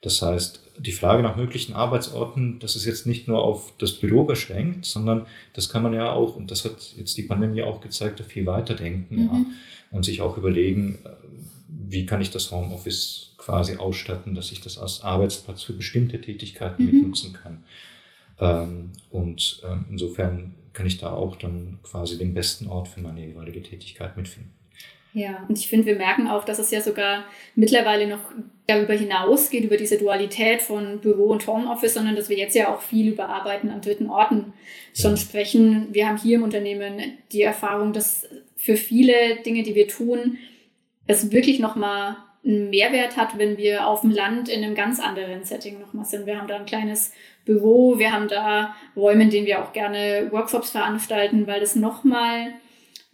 [0.00, 4.24] Das heißt, die Frage nach möglichen Arbeitsorten, das ist jetzt nicht nur auf das Büro
[4.24, 8.20] beschränkt, sondern das kann man ja auch, und das hat jetzt die Pandemie auch gezeigt,
[8.20, 9.26] viel weiter denken mhm.
[9.26, 9.44] ja,
[9.90, 11.08] und sich auch überlegen, äh,
[11.68, 16.84] wie kann ich das Homeoffice quasi ausstatten, dass ich das als Arbeitsplatz für bestimmte Tätigkeiten
[16.84, 16.90] mhm.
[16.92, 17.64] mitnutzen kann.
[18.38, 23.26] Ähm, und ähm, insofern kann ich da auch dann quasi den besten Ort für meine
[23.26, 24.52] jeweilige Tätigkeit mitfinden.
[25.12, 27.24] Ja, und ich finde, wir merken auch, dass es ja sogar
[27.56, 28.20] mittlerweile noch
[28.68, 32.80] darüber hinausgeht, über diese Dualität von Büro und Homeoffice, sondern dass wir jetzt ja auch
[32.80, 34.52] viel über Arbeiten an dritten Orten
[34.94, 35.16] schon ja.
[35.16, 35.88] sprechen.
[35.90, 37.00] Wir haben hier im Unternehmen
[37.32, 40.38] die Erfahrung, dass für viele Dinge, die wir tun,
[41.08, 42.18] es wirklich nochmal
[42.48, 46.26] einen Mehrwert hat, wenn wir auf dem Land in einem ganz anderen Setting nochmal sind.
[46.26, 47.12] Wir haben da ein kleines
[47.44, 47.98] Büro.
[47.98, 52.54] Wir haben da Räume, in denen wir auch gerne Workshops veranstalten, weil es nochmal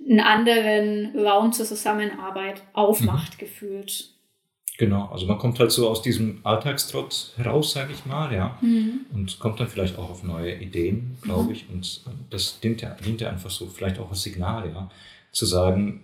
[0.09, 3.39] einen anderen Raum zur Zusammenarbeit aufmacht, mhm.
[3.39, 4.11] gefühlt.
[4.77, 9.07] Genau, also man kommt halt so aus diesem Alltagstrott heraus, sage ich mal, ja, mhm.
[9.15, 11.51] und kommt dann vielleicht auch auf neue Ideen, glaube mhm.
[11.53, 11.67] ich.
[11.73, 14.91] Und das dient ja, dient ja einfach so vielleicht auch als Signal, ja,
[15.31, 16.03] zu sagen,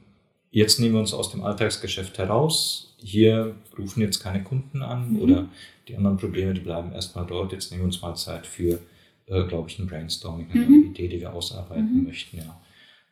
[0.51, 5.21] jetzt nehmen wir uns aus dem Alltagsgeschäft heraus, hier rufen jetzt keine Kunden an mhm.
[5.21, 5.49] oder
[5.89, 8.79] die anderen Probleme, die bleiben erstmal dort, jetzt nehmen wir uns mal Zeit für,
[9.27, 10.91] äh, glaube ich, ein Brainstorming, eine mhm.
[10.91, 12.05] Idee, die wir ausarbeiten mhm.
[12.05, 12.61] möchten, ja.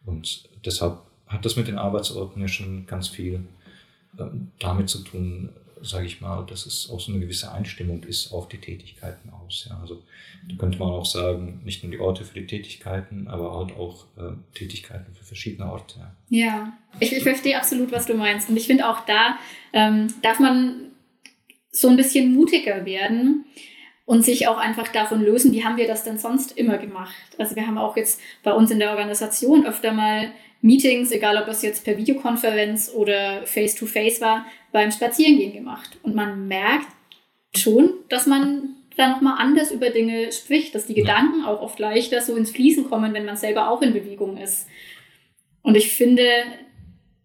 [0.04, 3.44] Und deshalb hat das mit den Arbeitsorten ja schon ganz viel
[4.18, 5.50] ähm, damit zu tun,
[5.82, 9.66] sage ich mal, dass es auch so eine gewisse Einstimmung ist auf die Tätigkeiten aus.
[9.68, 9.78] Ja.
[9.80, 10.02] Also
[10.48, 14.04] da könnte man auch sagen, nicht nur die Orte für die Tätigkeiten, aber halt auch
[14.16, 16.10] äh, Tätigkeiten für verschiedene Orte.
[16.28, 16.72] Ja.
[17.00, 18.48] Ich, ich verstehe absolut, was du meinst.
[18.48, 19.38] Und ich finde auch da
[19.72, 20.92] ähm, darf man
[21.70, 23.44] so ein bisschen mutiger werden
[24.04, 27.14] und sich auch einfach davon lösen, wie haben wir das denn sonst immer gemacht.
[27.36, 31.46] Also wir haben auch jetzt bei uns in der Organisation öfter mal Meetings, egal ob
[31.46, 35.98] das jetzt per Videokonferenz oder face-to-face -face war, beim Spazierengehen gemacht.
[36.02, 36.88] Und man merkt
[37.54, 42.20] schon, dass man da nochmal anders über Dinge spricht, dass die Gedanken auch oft leichter
[42.20, 44.66] so ins Fließen kommen, wenn man selber auch in Bewegung ist.
[45.62, 46.24] Und ich finde,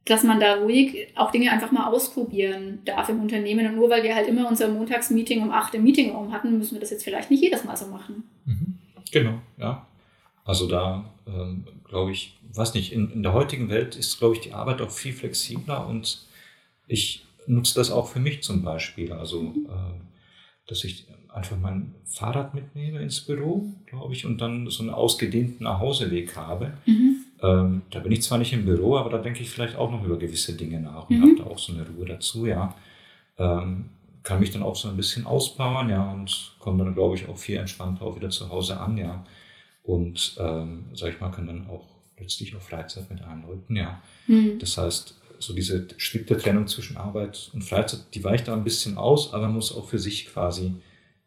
[0.05, 3.65] dass man da ruhig auch Dinge einfach mal ausprobieren darf im Unternehmen.
[3.67, 6.81] Und nur weil wir halt immer unser Montagsmeeting um 8 im Meetingraum hatten, müssen wir
[6.81, 8.23] das jetzt vielleicht nicht jedes Mal so machen.
[8.45, 8.77] Mhm.
[9.11, 9.87] Genau, ja.
[10.45, 14.41] Also da ähm, glaube ich, weiß nicht, in, in der heutigen Welt ist, glaube ich,
[14.41, 16.25] die Arbeit auch viel flexibler und
[16.87, 19.13] ich nutze das auch für mich zum Beispiel.
[19.13, 19.99] Also, äh,
[20.67, 25.63] dass ich einfach mein Fahrrad mitnehme ins Büro, glaube ich, und dann so einen ausgedehnten
[25.65, 26.73] Nachhauseweg habe.
[26.85, 27.17] Mhm.
[27.41, 30.03] Ähm, da bin ich zwar nicht im Büro, aber da denke ich vielleicht auch noch
[30.03, 31.21] über gewisse Dinge nach und mhm.
[31.21, 32.75] habe da auch so eine Ruhe dazu, ja.
[33.37, 33.89] Ähm,
[34.21, 37.37] kann mich dann auch so ein bisschen auspowern, ja, und komme dann, glaube ich, auch
[37.37, 39.23] viel entspannter auch wieder zu Hause an, ja
[39.83, 44.01] und, ähm, sag ich mal, kann dann auch letztlich auch Freizeit mit einläuten, ja.
[44.27, 44.57] Mhm.
[44.59, 48.97] Das heißt, so diese strikte Trennung zwischen Arbeit und Freizeit, die weicht da ein bisschen
[48.97, 50.71] aus, aber man muss auch für sich quasi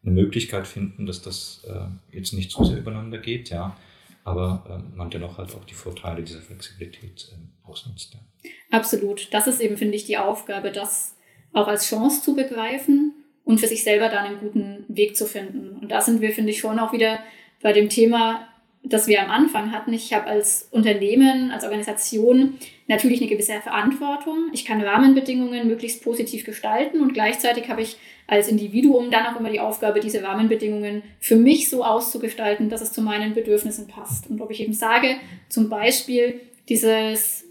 [0.03, 3.77] eine Möglichkeit finden, dass das äh, jetzt nicht zu sehr übereinander geht, ja.
[4.23, 8.13] Aber ähm, man dennoch halt auch die Vorteile dieser Flexibilität äh, ausnutzt.
[8.13, 8.49] Ja.
[8.71, 9.33] Absolut.
[9.33, 11.15] Das ist eben, finde ich, die Aufgabe, das
[11.53, 13.13] auch als Chance zu begreifen
[13.45, 15.77] und für sich selber dann einen guten Weg zu finden.
[15.77, 17.19] Und da sind wir, finde ich, schon auch wieder
[17.61, 18.46] bei dem Thema,
[18.89, 19.93] das wir am Anfang hatten.
[19.93, 22.57] Ich habe als Unternehmen, als Organisation
[22.87, 24.49] natürlich eine gewisse Verantwortung.
[24.53, 29.49] Ich kann Rahmenbedingungen möglichst positiv gestalten und gleichzeitig habe ich als Individuum dann auch immer
[29.49, 34.29] die Aufgabe, diese Rahmenbedingungen für mich so auszugestalten, dass es zu meinen Bedürfnissen passt.
[34.29, 35.15] Und ob ich eben sage,
[35.49, 37.45] zum Beispiel dieses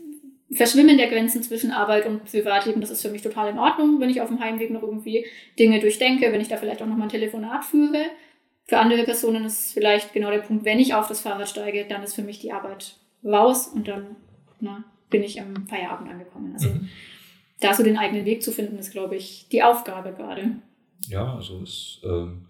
[0.53, 4.11] Verschwimmen der Grenzen zwischen Arbeit und Privatleben, das ist für mich total in Ordnung, wenn
[4.11, 5.27] ich auf dem Heimweg noch irgendwie
[5.59, 8.07] Dinge durchdenke, wenn ich da vielleicht auch noch mal ein Telefonat führe.
[8.67, 11.87] Für andere Personen ist es vielleicht genau der Punkt, wenn ich auf das Fahrrad steige,
[11.89, 14.17] dann ist für mich die Arbeit raus und dann
[14.61, 16.53] na, bin ich am Feierabend angekommen.
[16.55, 16.89] Also mhm.
[17.61, 20.57] da so den eigenen Weg zu finden, ist, glaube ich, die Aufgabe gerade.
[21.09, 22.47] Ja, also es ähm,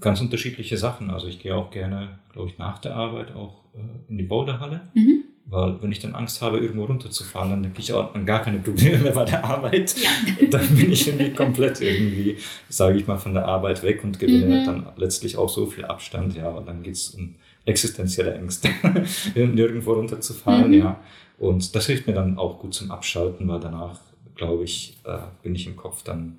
[0.00, 1.10] ganz unterschiedliche Sachen.
[1.10, 4.88] Also ich gehe auch gerne, glaube ich, nach der Arbeit auch äh, in die Boulderhalle.
[4.94, 5.24] Mhm.
[5.50, 8.60] Weil wenn ich dann Angst habe, irgendwo runterzufahren, dann denke ich, oh, dann gar keine
[8.60, 9.96] Probleme mehr bei der Arbeit.
[9.98, 10.10] Ja.
[10.50, 12.36] Dann bin ich irgendwie komplett irgendwie,
[12.68, 14.64] sage ich mal, von der Arbeit weg und gewinne mhm.
[14.64, 16.36] dann letztlich auch so viel Abstand.
[16.36, 17.34] Ja, und dann geht es um
[17.64, 18.68] existenzielle Ängste,
[19.34, 20.68] nirgendwo runterzufahren.
[20.68, 20.78] Mhm.
[20.78, 21.00] Ja,
[21.38, 23.98] und das hilft mir dann auch gut zum Abschalten, weil danach,
[24.36, 26.38] glaube ich, äh, bin ich im Kopf dann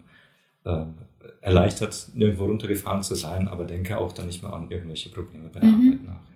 [0.63, 0.85] äh,
[1.41, 5.59] erleichtert, nirgendwo runtergefahren zu sein, aber denke auch dann nicht mehr an irgendwelche Probleme bei
[5.59, 5.87] der mhm.
[5.87, 6.30] Arbeit nach.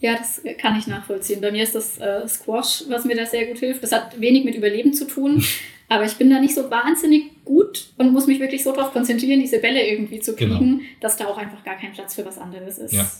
[0.00, 1.42] Ja, das kann ich nachvollziehen.
[1.42, 3.82] Bei mir ist das äh, Squash, was mir da sehr gut hilft.
[3.82, 5.44] Das hat wenig mit Überleben zu tun,
[5.88, 9.40] aber ich bin da nicht so wahnsinnig gut und muss mich wirklich so darauf konzentrieren,
[9.40, 10.80] diese Bälle irgendwie zu kriegen, genau.
[11.00, 12.94] dass da auch einfach gar kein Platz für was anderes ist.
[12.94, 13.10] Ja.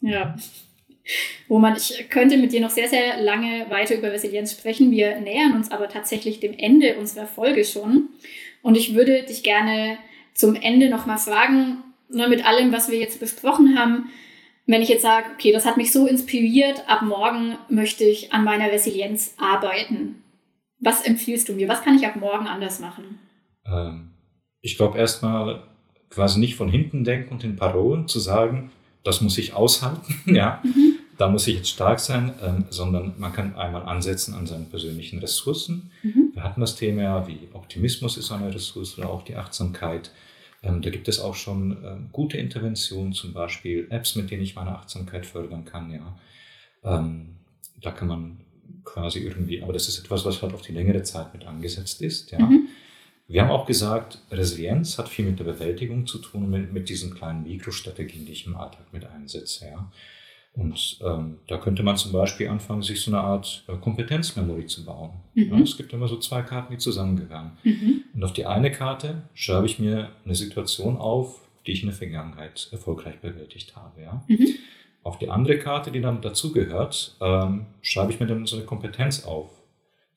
[0.00, 0.36] ja.
[1.48, 4.90] Wo man, ich könnte mit dir noch sehr, sehr lange weiter über Resilienz sprechen.
[4.90, 8.08] Wir nähern uns aber tatsächlich dem Ende unserer Folge schon.
[8.62, 9.98] Und ich würde dich gerne
[10.32, 14.10] zum Ende nochmal fragen, ne, mit allem, was wir jetzt besprochen haben,
[14.66, 18.44] wenn ich jetzt sage, okay, das hat mich so inspiriert, ab morgen möchte ich an
[18.44, 20.22] meiner Resilienz arbeiten.
[20.80, 21.68] Was empfiehlst du mir?
[21.68, 23.18] Was kann ich ab morgen anders machen?
[23.66, 24.10] Ähm,
[24.60, 25.62] ich glaube erstmal
[26.10, 28.70] quasi nicht von hinten denken und in Parolen zu sagen,
[29.02, 30.98] das muss ich aushalten, ja, mhm.
[31.18, 35.18] da muss ich jetzt stark sein, ähm, sondern man kann einmal ansetzen an seinen persönlichen
[35.18, 35.90] Ressourcen.
[36.02, 36.30] Mhm.
[36.32, 40.10] Wir hatten das Thema wie Optimismus ist eine Ressource oder auch die Achtsamkeit.
[40.64, 44.56] Ähm, da gibt es auch schon ähm, gute Interventionen, zum Beispiel Apps, mit denen ich
[44.56, 45.90] meine Achtsamkeit fördern kann.
[45.92, 46.18] Ja.
[46.82, 47.36] Ähm,
[47.80, 48.40] da kann man
[48.84, 52.30] quasi irgendwie, aber das ist etwas, was halt auf die längere Zeit mit angesetzt ist.
[52.30, 52.38] Ja.
[52.38, 52.68] Mhm.
[53.26, 57.14] Wir haben auch gesagt, Resilienz hat viel mit der Bewältigung zu tun, mit, mit diesen
[57.14, 59.66] kleinen Mikrostrategien, die ich im Alltag mit einsetze.
[59.66, 59.90] Ja.
[60.54, 64.84] Und ähm, da könnte man zum Beispiel anfangen, sich so eine Art äh, Kompetenzmemory zu
[64.84, 65.10] bauen.
[65.34, 65.52] Mhm.
[65.52, 67.52] Ja, es gibt immer so zwei Karten, die zusammengehören.
[67.64, 68.04] Mhm.
[68.14, 71.88] Und Und auf die eine Karte schreibe ich mir eine Situation auf, die ich in
[71.88, 74.02] der Vergangenheit erfolgreich bewältigt habe.
[74.02, 74.24] Ja?
[74.28, 74.46] Mhm.
[75.02, 79.24] Auf die andere Karte, die dann dazugehört, ähm, schreibe ich mir dann so eine Kompetenz
[79.24, 79.50] auf,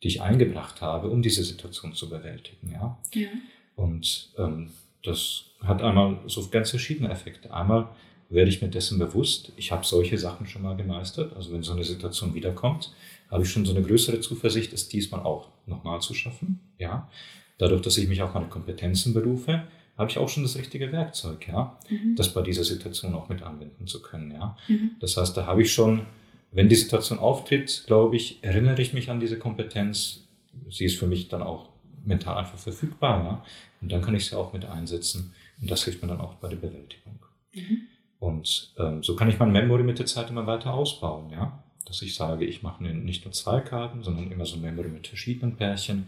[0.04, 2.72] die ich eingebracht habe, um diese Situation zu bewältigen.
[2.72, 2.98] Ja?
[3.14, 3.28] ja.
[3.76, 4.70] Und ähm,
[5.04, 7.52] das hat einmal so ganz verschiedene Effekte.
[7.54, 7.90] Einmal
[8.30, 11.36] werde ich mir dessen bewusst, ich habe solche Sachen schon mal gemeistert.
[11.36, 12.94] Also wenn so eine Situation wiederkommt,
[13.30, 16.60] habe ich schon so eine größere Zuversicht, es diesmal auch nochmal zu schaffen.
[16.78, 17.10] Ja?
[17.58, 19.64] Dadurch, dass ich mich auf meine Kompetenzen berufe,
[19.98, 22.16] habe ich auch schon das richtige Werkzeug, ja, mhm.
[22.16, 24.56] das bei dieser Situation auch mit anwenden zu können, ja.
[24.68, 24.92] Mhm.
[25.00, 26.06] Das heißt, da habe ich schon,
[26.52, 30.24] wenn die Situation auftritt, glaube ich, erinnere ich mich an diese Kompetenz.
[30.70, 31.70] Sie ist für mich dann auch
[32.06, 33.46] mental einfach verfügbar, ja.
[33.82, 35.34] Und dann kann ich sie auch mit einsetzen.
[35.62, 37.20] Und das hilft mir dann auch bei der Bewältigung.
[37.54, 37.88] Mhm.
[38.20, 41.64] Und ähm, so kann ich mein Memory mit der Zeit immer weiter ausbauen, ja.
[41.86, 45.08] Dass ich sage, ich mache nicht nur zwei Karten, sondern immer so ein Memory mit
[45.08, 46.08] verschiedenen Pärchen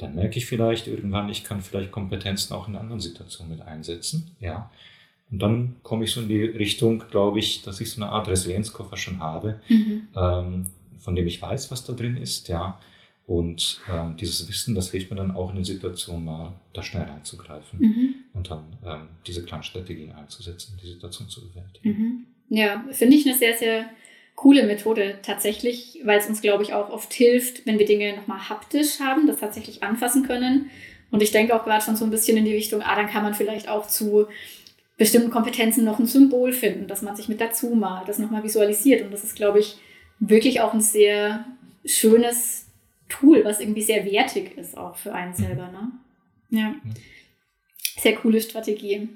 [0.00, 4.30] dann merke ich vielleicht irgendwann, ich kann vielleicht Kompetenzen auch in anderen Situationen mit einsetzen,
[4.40, 4.70] ja.
[5.30, 8.26] Und dann komme ich so in die Richtung, glaube ich, dass ich so eine Art
[8.26, 10.08] Resilienzkoffer schon habe, mhm.
[10.16, 10.66] ähm,
[10.98, 12.78] von dem ich weiß, was da drin ist, ja.
[13.26, 17.04] Und ähm, dieses Wissen, das hilft mir dann auch in den Situationen mal, da schnell
[17.04, 18.09] reinzugreifen mhm.
[18.40, 21.88] Und dann ähm, diese kleinen Strategien einzusetzen, die Situation zu bewältigen.
[21.88, 22.26] Mhm.
[22.48, 23.90] Ja, finde ich eine sehr, sehr
[24.34, 28.48] coole Methode tatsächlich, weil es uns, glaube ich, auch oft hilft, wenn wir Dinge nochmal
[28.48, 30.70] haptisch haben, das tatsächlich anfassen können.
[31.10, 33.22] Und ich denke auch gerade schon so ein bisschen in die Richtung, ah, dann kann
[33.22, 34.26] man vielleicht auch zu
[34.96, 39.02] bestimmten Kompetenzen noch ein Symbol finden, dass man sich mit dazu malt, das nochmal visualisiert.
[39.02, 39.76] Und das ist, glaube ich,
[40.18, 41.44] wirklich auch ein sehr
[41.84, 42.66] schönes
[43.08, 45.70] Tool, was irgendwie sehr wertig ist auch für einen selber.
[45.70, 45.90] Ne?
[46.50, 46.74] Ja.
[47.98, 49.08] Sehr coole Strategie.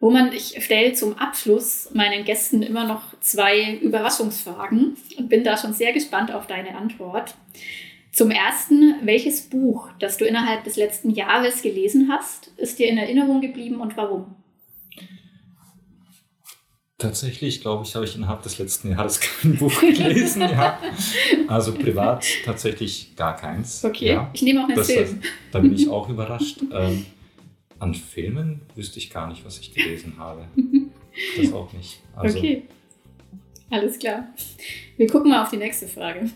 [0.00, 5.74] Roman, ich stelle zum Abschluss meinen Gästen immer noch zwei Überraschungsfragen und bin da schon
[5.74, 7.34] sehr gespannt auf deine Antwort.
[8.12, 12.98] Zum ersten, welches Buch, das du innerhalb des letzten Jahres gelesen hast, ist dir in
[12.98, 14.34] Erinnerung geblieben und warum?
[16.96, 20.42] Tatsächlich, glaube ich, habe ich innerhalb des letzten Jahres kein Buch gelesen.
[20.42, 20.78] ja.
[21.46, 23.84] Also privat tatsächlich gar keins.
[23.84, 24.30] Okay, ja.
[24.32, 24.98] ich nehme auch einen Film.
[24.98, 25.16] Heißt,
[25.52, 26.60] da bin ich auch überrascht.
[26.72, 27.06] Ähm,
[27.80, 30.46] an Filmen wüsste ich gar nicht, was ich gelesen habe.
[31.36, 32.00] Das auch nicht.
[32.14, 32.62] Also, okay,
[33.68, 34.28] alles klar.
[34.96, 36.30] Wir gucken mal auf die nächste Frage.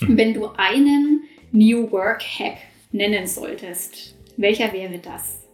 [0.00, 1.22] Wenn du einen
[1.52, 2.58] New Work Hack
[2.90, 5.46] nennen solltest, welcher wäre das?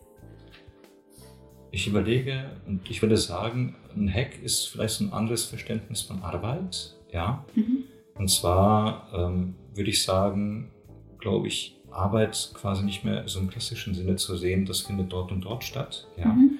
[1.70, 6.22] Ich überlege und ich würde sagen, ein Hack ist vielleicht so ein anderes Verständnis von
[6.22, 6.94] Arbeit.
[7.12, 7.44] Ja.
[7.54, 7.84] Mhm.
[8.14, 10.70] Und zwar ähm, würde ich sagen,
[11.18, 15.32] glaube ich, Arbeit quasi nicht mehr so im klassischen Sinne zu sehen, das findet dort
[15.32, 16.26] und dort statt, ja.
[16.26, 16.58] Mhm.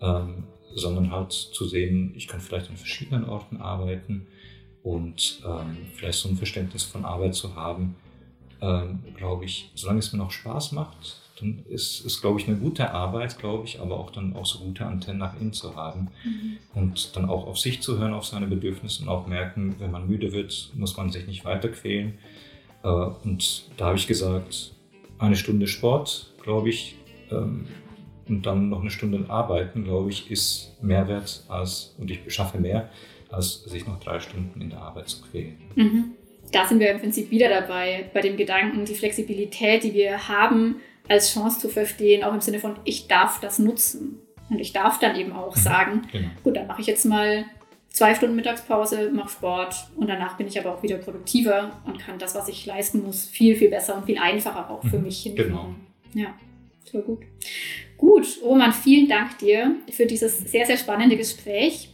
[0.00, 0.44] Ähm,
[0.76, 4.26] sondern halt zu sehen, ich kann vielleicht an verschiedenen Orten arbeiten
[4.82, 7.94] und ähm, vielleicht so ein Verständnis von Arbeit zu haben,
[8.60, 12.56] ähm, glaube ich, solange es mir noch Spaß macht, dann ist es, glaube ich, eine
[12.56, 16.08] gute Arbeit, glaube ich, aber auch dann auch so gute Antennen nach innen zu haben
[16.24, 16.58] mhm.
[16.74, 20.06] und dann auch auf sich zu hören, auf seine Bedürfnisse und auch merken, wenn man
[20.06, 22.14] müde wird, muss man sich nicht weiter quälen.
[22.84, 24.72] Äh, und da habe ich gesagt,
[25.18, 26.96] eine Stunde Sport, glaube ich,
[27.30, 27.66] ähm,
[28.28, 32.58] und dann noch eine Stunde arbeiten, glaube ich, ist mehr wert als, und ich schaffe
[32.58, 32.88] mehr,
[33.30, 35.58] als sich noch drei Stunden in der Arbeit zu quälen.
[35.74, 36.12] Mhm.
[36.52, 40.76] Da sind wir im Prinzip wieder dabei, bei dem Gedanken, die Flexibilität, die wir haben,
[41.08, 44.20] als Chance zu verstehen, auch im Sinne von, ich darf das nutzen.
[44.48, 45.60] Und ich darf dann eben auch mhm.
[45.60, 46.28] sagen, genau.
[46.42, 47.44] gut, dann mache ich jetzt mal
[47.94, 52.18] zwei Stunden Mittagspause, mache Sport und danach bin ich aber auch wieder produktiver und kann
[52.18, 55.04] das, was ich leisten muss, viel, viel besser und viel einfacher auch für mhm.
[55.04, 55.76] mich hinbekommen.
[56.12, 56.26] Genau.
[56.26, 56.34] Ja,
[56.90, 57.20] voll gut.
[57.96, 61.88] Gut, Roman, vielen Dank dir für dieses sehr, sehr spannende Gespräch.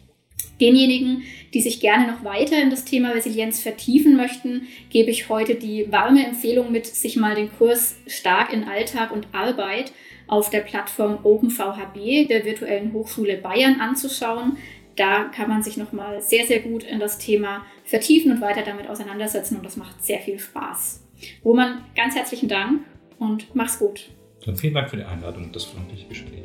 [0.58, 1.22] Denjenigen,
[1.52, 5.92] die sich gerne noch weiter in das Thema Resilienz vertiefen möchten, gebe ich heute die
[5.92, 9.92] warme Empfehlung mit, sich mal den Kurs Stark in Alltag und Arbeit
[10.26, 14.56] auf der Plattform OpenVHB der Virtuellen Hochschule Bayern anzuschauen
[15.00, 18.86] da kann man sich nochmal sehr, sehr gut in das Thema vertiefen und weiter damit
[18.86, 21.02] auseinandersetzen und das macht sehr viel Spaß.
[21.42, 22.82] Roman, ganz herzlichen Dank
[23.18, 24.10] und mach's gut.
[24.44, 26.44] Dann vielen Dank für die Einladung und das freundliche Gespräch.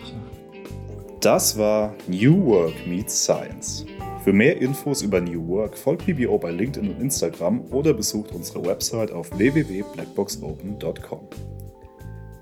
[1.19, 3.85] Das war New Work Meets Science.
[4.23, 8.65] Für mehr Infos über New Work folgt BBO bei LinkedIn und Instagram oder besucht unsere
[8.65, 11.29] Website auf www.blackboxopen.com.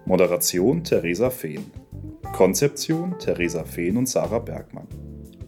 [0.05, 1.65] Moderation Theresa Fehn.
[2.33, 4.87] Konzeption Theresa Fehn und Sarah Bergmann.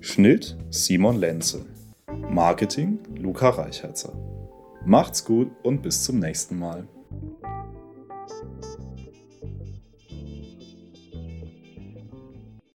[0.08, 1.66] Schnitt Simon Lenze.
[2.30, 4.14] Marketing Luca Reichherzer.
[4.86, 6.88] Macht's gut und bis zum nächsten Mal.